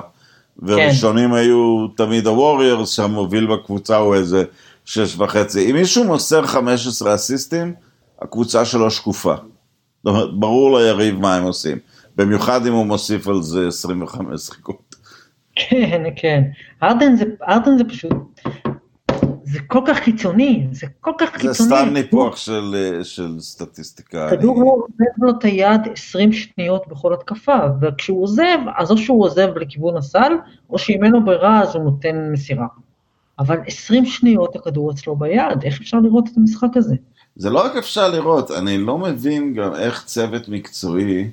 וראשונים 0.60 1.30
כן. 1.30 1.36
היו 1.36 1.88
תמיד 1.98 2.28
הווריורס, 2.28 2.90
שהמוביל 2.90 3.46
בקבוצה 3.46 3.98
הוא 3.98 4.16
איזה 4.16 4.44
שש 4.86 5.16
וחצי. 5.18 5.72
אם 5.72 5.76
מישהו 5.76 6.04
מוסר 6.04 6.48
15 6.48 7.16
אסיסטים, 7.16 7.74
הקבוצה 8.22 8.66
שלו 8.66 8.92
שקופה. 8.92 9.36
זאת 9.36 10.16
אומרת, 10.16 10.40
ברור 10.40 10.80
ליריב 10.80 11.20
מה 11.20 11.36
הם 11.36 11.44
עושים. 11.44 11.78
במיוחד 12.16 12.66
אם 12.66 12.74
הוא 12.74 12.86
מוסיף 12.86 13.28
על 13.28 13.42
זה 13.42 13.68
25 13.68 14.42
שחיקות. 14.42 14.96
כן, 15.56 16.04
כן. 16.16 16.44
ארדן 16.84 17.16
זה, 17.16 17.26
ארדן 17.48 17.78
זה 17.78 17.84
פשוט, 17.84 18.12
זה 19.44 19.60
כל 19.68 19.82
כך 19.88 20.00
קיצוני, 20.00 20.68
זה 20.72 20.88
כל 21.02 21.12
כך 21.18 21.32
קיצוני. 21.32 21.54
זה 21.54 21.64
סתם 21.64 21.90
ניפוח 21.94 22.36
של, 22.36 22.76
של 23.04 23.40
סטטיסטיקה. 23.40 24.28
כדור 24.30 24.62
אני... 24.62 24.70
עוזב 24.70 25.24
לו 25.24 25.32
את 25.40 25.44
היד 25.44 25.82
20 25.94 26.34
שניות 26.34 26.88
בכל 26.88 27.14
התקפה, 27.14 27.58
וכשהוא 27.82 28.24
עוזב, 28.24 28.58
אז 28.78 28.92
או 28.92 28.98
שהוא 28.98 29.24
עוזב 29.24 29.58
לכיוון 29.58 29.98
הסל, 29.98 30.34
או 30.70 30.78
שאם 30.78 31.04
אין 31.04 31.12
לו 31.12 31.26
ברירה 31.26 31.62
אז 31.62 31.76
הוא 31.76 31.84
נותן 31.84 32.32
מסירה. 32.32 32.68
אבל 33.40 33.58
20 33.68 34.06
שניות 34.06 34.56
הכדור 34.56 34.92
אצלו 34.92 35.16
ביד, 35.16 35.64
איך 35.64 35.82
אפשר 35.82 36.00
לראות 36.00 36.28
את 36.28 36.38
המשחק 36.38 36.78
הזה? 36.78 36.96
זה 37.38 37.50
לא 37.50 37.66
רק 37.66 37.76
אפשר 37.76 38.10
לראות, 38.10 38.52
אני 38.52 38.78
לא 38.78 38.98
מבין 38.98 39.54
גם 39.54 39.76
איך 39.76 40.04
צוות 40.06 40.50
מקצועי 40.50 41.30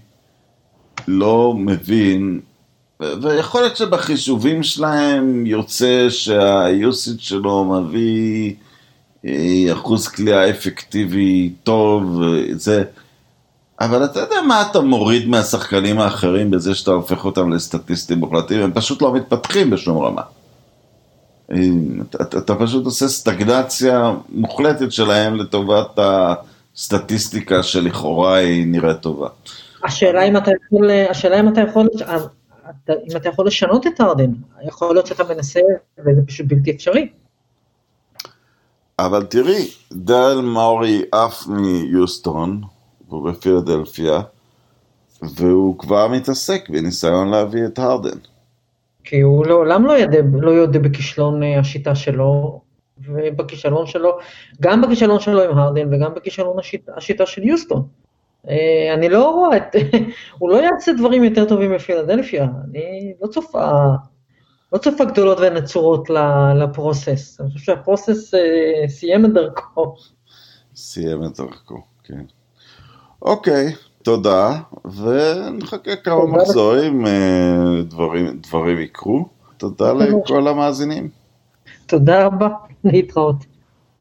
לא 1.09 1.55
מבין, 1.57 2.41
ויכול 3.01 3.61
להיות 3.61 3.77
שבחישובים 3.77 4.63
שלהם 4.63 5.47
יוצא 5.47 6.07
שהיוסיד 6.11 7.21
שלו 7.21 7.65
מביא 7.65 8.55
אה, 9.27 9.73
אחוז 9.73 10.09
כליאה 10.09 10.51
אפקטיבי 10.51 11.53
טוב, 11.63 12.23
זה... 12.53 12.85
אבל 13.81 14.05
אתה 14.05 14.21
יודע 14.21 14.37
מה 14.49 14.63
אתה 14.63 14.81
מוריד 14.81 15.29
מהשחקנים 15.29 16.01
האחרים 16.01 16.51
בזה 16.51 16.75
שאתה 16.75 16.91
הופך 16.91 17.25
אותם 17.25 17.53
לסטטיסטים 17.53 18.19
מוחלטים, 18.19 18.61
הם 18.61 18.73
פשוט 18.75 19.03
לא 19.03 19.15
מתפתחים 19.15 19.71
בשום 19.71 19.99
רמה. 19.99 20.23
אתה, 21.51 22.38
אתה 22.38 22.55
פשוט 22.55 22.84
עושה 22.84 23.09
סטגנציה 23.09 24.14
מוחלטת 24.28 24.92
שלהם 24.92 25.36
לטובת 25.36 25.99
הסטטיסטיקה 26.76 27.62
שלכאורה 27.62 28.34
היא 28.34 28.66
נראית 28.66 29.01
טובה. 29.01 29.28
השאלה 29.84 30.22
אם 30.22 30.36
אתה 30.36 30.51
יכול, 30.66 30.90
השאלה 31.11 31.40
אם 31.40 31.49
אתה 31.49 31.61
יכול, 31.61 31.88
אם 32.88 33.16
אתה 33.16 33.28
יכול 33.28 33.47
לשנות 33.47 33.86
את 33.86 34.01
ארדן, 34.01 34.30
יכול 34.66 34.95
להיות 34.95 35.07
שאתה 35.07 35.24
מנסה 35.24 35.61
וזה 35.99 36.20
פשוט 36.26 36.47
בלתי 36.47 36.70
אפשרי. 36.70 37.09
אבל 38.99 39.24
תראי, 39.24 39.70
דל 39.92 40.40
מאורי 40.42 41.03
עף 41.12 41.47
מיוסטון, 41.47 42.62
הוא 43.09 43.30
בפילדלפיה, 43.30 44.20
והוא 45.22 45.78
כבר 45.78 46.09
מתעסק 46.09 46.68
בניסיון 46.70 47.30
להביא 47.30 47.64
את 47.64 47.78
הרדן. 47.78 48.18
כי 49.05 49.21
הוא 49.21 49.47
לעולם 49.47 49.87
לא 49.87 49.99
ידע, 49.99 50.19
לא 50.33 50.51
יודע 50.51 50.79
בכישלון 50.79 51.43
אה, 51.43 51.59
השיטה 51.59 51.95
שלו, 51.95 52.61
ובכישלון 52.99 53.87
שלו, 53.87 54.19
גם 54.61 54.83
בכישלון 54.83 55.21
שלו 55.21 55.43
עם 55.43 55.59
הרדן 55.59 55.95
וגם 55.95 56.15
בכישלון 56.15 56.59
השיטה, 56.59 56.93
השיטה 56.97 57.27
של 57.27 57.43
יוסטון. 57.43 57.87
אה, 58.49 58.95
אני 58.95 59.09
לא 59.09 59.31
רואה, 59.31 59.57
את, 59.57 59.77
הוא 60.39 60.51
לא 60.51 60.57
יעשה 60.57 60.93
דברים 60.93 61.25
יותר 61.25 61.45
טובים 61.45 61.75
בפילדלפיה, 61.75 62.45
אני 62.45 63.15
לא 63.23 63.27
צופה, 63.27 63.71
לא 64.73 64.79
צופה 64.79 65.05
גדולות 65.05 65.39
ונצורות 65.41 66.11
לפרוסס, 66.57 67.41
אני 67.41 67.51
חושב 67.51 67.65
שהפרוסס 67.65 68.35
אה, 68.35 68.89
סיים 68.89 69.25
את 69.25 69.33
דרכו. 69.33 69.97
סיים 70.75 71.25
את 71.25 71.37
דרכו, 71.37 71.83
כן. 72.05 72.25
אוקיי, 73.23 73.73
תודה, 74.05 74.61
ונחכה 74.85 75.97
כמה 75.97 76.27
מחזורים, 76.27 77.07
אה, 77.07 77.83
דברים, 77.83 78.27
דברים 78.41 78.81
יקרו. 78.81 79.29
תודה 79.57 79.93
לכל 79.93 80.49
המאזינים. 80.49 81.09
תודה 81.87 82.27
רבה, 82.27 82.49
להתראות. 82.85 83.37